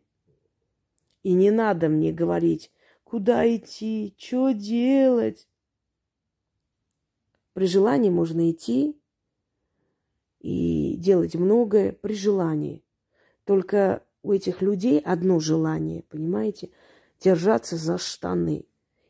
и 1.24 1.34
не 1.34 1.52
надо 1.52 1.90
мне 1.90 2.14
говорить, 2.14 2.72
куда 3.04 3.44
идти, 3.54 4.16
что 4.18 4.52
делать. 4.52 5.48
При 7.54 7.68
желании 7.68 8.10
можно 8.10 8.52
идти 8.52 8.98
и 10.40 10.96
делать 10.98 11.36
многое 11.36 11.92
при 11.92 12.14
желании. 12.14 12.84
Только 13.46 14.04
у 14.24 14.32
этих 14.32 14.62
людей 14.62 15.00
одно 15.00 15.40
желание, 15.40 16.04
понимаете, 16.04 16.70
держаться 17.20 17.78
за 17.78 17.98
штаны. 17.98 18.66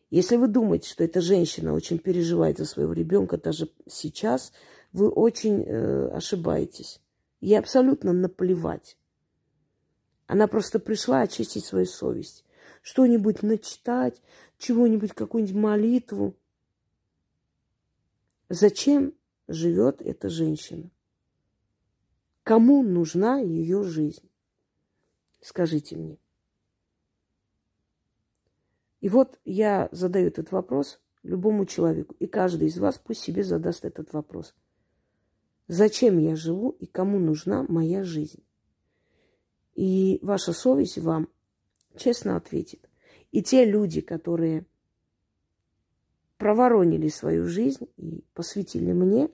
Если 0.09 0.37
вы 0.37 0.47
думаете, 0.47 0.89
что 0.89 1.03
эта 1.03 1.21
женщина 1.21 1.73
очень 1.73 1.99
переживает 1.99 2.57
за 2.57 2.65
своего 2.65 2.93
ребенка 2.93 3.37
даже 3.37 3.69
сейчас, 3.87 4.53
вы 4.93 5.09
очень 5.09 5.63
э, 5.63 6.07
ошибаетесь. 6.09 7.01
Ей 7.39 7.57
абсолютно 7.59 8.13
наплевать. 8.13 8.97
Она 10.25 10.47
просто 10.47 10.79
пришла 10.79 11.21
очистить 11.21 11.65
свою 11.65 11.85
совесть. 11.85 12.43
Что-нибудь 12.81 13.43
начитать, 13.43 14.21
чего-нибудь, 14.57 15.13
какую-нибудь 15.13 15.55
молитву. 15.55 16.35
Зачем 18.49 19.13
живет 19.47 20.01
эта 20.01 20.29
женщина? 20.29 20.89
Кому 22.43 22.81
нужна 22.81 23.39
ее 23.39 23.83
жизнь? 23.83 24.29
Скажите 25.41 25.95
мне. 25.95 26.17
И 28.99 29.09
вот 29.09 29.39
я 29.45 29.89
задаю 29.91 30.27
этот 30.27 30.51
вопрос 30.51 30.99
любому 31.23 31.65
человеку, 31.65 32.15
и 32.19 32.25
каждый 32.25 32.67
из 32.69 32.77
вас 32.77 32.97
пусть 32.97 33.21
себе 33.21 33.43
задаст 33.43 33.85
этот 33.85 34.13
вопрос. 34.13 34.55
Зачем 35.67 36.17
я 36.17 36.35
живу 36.35 36.71
и 36.79 36.85
кому 36.85 37.19
нужна 37.19 37.65
моя 37.67 38.03
жизнь? 38.03 38.43
И 39.75 40.19
ваша 40.21 40.53
совесть 40.53 40.97
вам 40.97 41.27
честно 41.95 42.37
ответит. 42.37 42.89
И 43.31 43.43
те 43.43 43.65
люди, 43.65 44.01
которые 44.01 44.65
проворонили 46.37 47.09
свою 47.09 47.45
жизнь 47.45 47.89
и 47.97 48.23
посвятили 48.33 48.93
мне, 48.93 49.29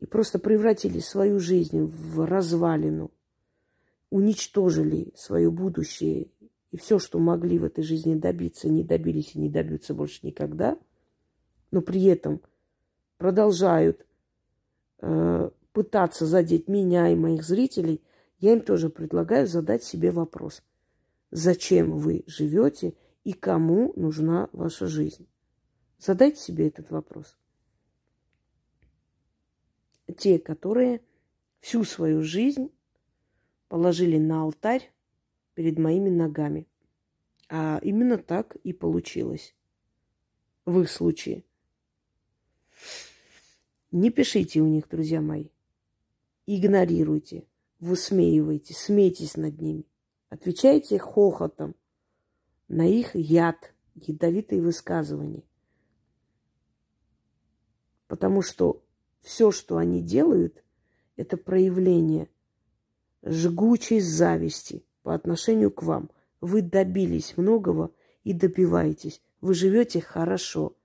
и 0.00 0.06
просто 0.06 0.38
превратили 0.38 0.98
свою 0.98 1.40
жизнь 1.40 1.82
в 1.82 2.26
развалину, 2.26 3.10
уничтожили 4.10 5.12
свое 5.16 5.50
будущее 5.50 6.30
и 6.72 6.76
все, 6.76 6.98
что 6.98 7.18
могли 7.18 7.58
в 7.58 7.64
этой 7.64 7.82
жизни 7.82 8.14
добиться, 8.14 8.68
не 8.68 8.84
добились 8.84 9.34
и 9.34 9.38
не 9.40 9.48
добьются 9.48 9.94
больше 9.94 10.26
никогда, 10.26 10.78
но 11.70 11.80
при 11.80 12.04
этом 12.04 12.40
продолжают 13.18 14.06
э, 15.00 15.50
пытаться 15.72 16.26
задеть 16.26 16.68
меня 16.68 17.08
и 17.08 17.14
моих 17.14 17.42
зрителей, 17.44 18.02
я 18.38 18.52
им 18.52 18.60
тоже 18.60 18.88
предлагаю 18.88 19.46
задать 19.46 19.84
себе 19.84 20.10
вопрос. 20.10 20.62
Зачем 21.30 21.96
вы 21.96 22.24
живете 22.26 22.94
и 23.22 23.32
кому 23.32 23.92
нужна 23.96 24.48
ваша 24.52 24.86
жизнь? 24.86 25.28
Задайте 25.98 26.40
себе 26.40 26.68
этот 26.68 26.90
вопрос. 26.90 27.36
Те, 30.16 30.38
которые 30.38 31.02
всю 31.60 31.84
свою 31.84 32.22
жизнь 32.22 32.72
положили 33.68 34.18
на 34.18 34.42
алтарь 34.42 34.90
перед 35.54 35.78
моими 35.78 36.08
ногами. 36.08 36.66
А 37.48 37.78
именно 37.82 38.18
так 38.18 38.56
и 38.56 38.72
получилось 38.72 39.54
в 40.64 40.80
их 40.80 40.90
случае. 40.90 41.44
Не 43.90 44.10
пишите 44.10 44.60
у 44.60 44.66
них, 44.66 44.88
друзья 44.88 45.20
мои. 45.20 45.48
Игнорируйте 46.46 47.44
высмеиваете, 47.80 48.74
смейтесь 48.74 49.36
над 49.36 49.60
ними. 49.60 49.86
Отвечайте 50.28 50.98
хохотом 50.98 51.74
на 52.68 52.86
их 52.86 53.16
яд, 53.16 53.74
ядовитые 53.94 54.62
высказывания. 54.62 55.42
Потому 58.06 58.42
что 58.42 58.84
все, 59.20 59.50
что 59.50 59.76
они 59.76 60.02
делают, 60.02 60.62
это 61.16 61.36
проявление 61.36 62.28
жгучей 63.22 64.00
зависти 64.00 64.84
по 65.02 65.14
отношению 65.14 65.70
к 65.70 65.82
вам. 65.82 66.10
Вы 66.40 66.62
добились 66.62 67.36
многого 67.36 67.92
и 68.24 68.32
добиваетесь. 68.32 69.20
Вы 69.40 69.54
живете 69.54 70.00
хорошо. 70.00 70.76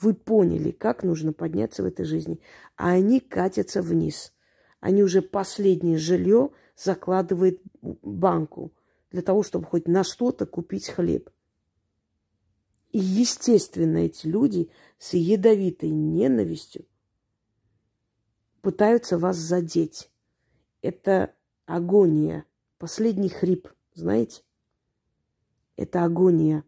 Вы 0.00 0.14
поняли, 0.14 0.70
как 0.70 1.02
нужно 1.02 1.32
подняться 1.32 1.82
в 1.82 1.86
этой 1.86 2.04
жизни. 2.04 2.40
А 2.76 2.90
они 2.90 3.20
катятся 3.20 3.82
вниз– 3.82 4.32
они 4.84 5.02
уже 5.02 5.22
последнее 5.22 5.96
жилье 5.96 6.50
закладывают 6.76 7.58
банку 7.80 8.74
для 9.10 9.22
того, 9.22 9.42
чтобы 9.42 9.64
хоть 9.64 9.88
на 9.88 10.04
что-то 10.04 10.44
купить 10.44 10.90
хлеб. 10.90 11.30
И, 12.90 12.98
естественно, 12.98 13.96
эти 13.96 14.26
люди 14.26 14.70
с 14.98 15.14
ядовитой 15.14 15.88
ненавистью 15.88 16.84
пытаются 18.60 19.16
вас 19.16 19.38
задеть. 19.38 20.10
Это 20.82 21.34
агония, 21.64 22.44
последний 22.76 23.30
хрип, 23.30 23.68
знаете? 23.94 24.42
Это 25.76 26.04
агония 26.04 26.62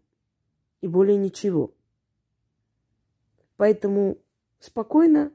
и 0.80 0.88
более 0.88 1.18
ничего. 1.18 1.75
Поэтому 3.56 4.18
спокойно 4.60 5.32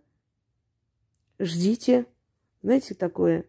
ждите 1.39 2.05
знаете, 2.61 2.93
такое. 2.93 3.45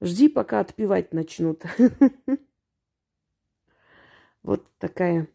Жди, 0.00 0.28
пока 0.28 0.60
отпевать 0.60 1.12
начнут. 1.12 1.62
Вот 4.42 4.70
такая 4.76 5.26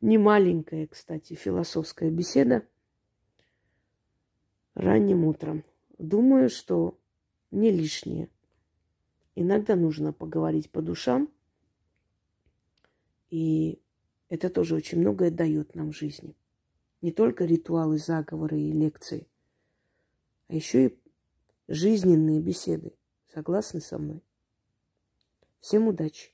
немаленькая, 0.00 0.86
кстати, 0.86 1.34
философская 1.34 2.10
беседа 2.10 2.66
ранним 4.72 5.26
утром. 5.26 5.62
Думаю, 5.98 6.48
что 6.48 6.98
не 7.50 7.70
лишнее. 7.70 8.30
Иногда 9.34 9.76
нужно 9.76 10.14
поговорить 10.14 10.70
по 10.70 10.80
душам. 10.80 11.30
И 13.28 13.82
это 14.28 14.50
тоже 14.50 14.74
очень 14.74 14.98
многое 15.00 15.30
дает 15.30 15.74
нам 15.74 15.92
в 15.92 15.96
жизни. 15.96 16.36
Не 17.00 17.12
только 17.12 17.44
ритуалы, 17.44 17.98
заговоры 17.98 18.60
и 18.60 18.72
лекции– 18.72 19.26
а 20.48 20.54
еще 20.54 20.86
и 20.86 20.98
жизненные 21.68 22.40
беседы. 22.40 22.94
Согласны 23.32 23.80
со 23.80 23.98
мной? 23.98 24.22
Всем 25.60 25.88
удачи! 25.88 26.32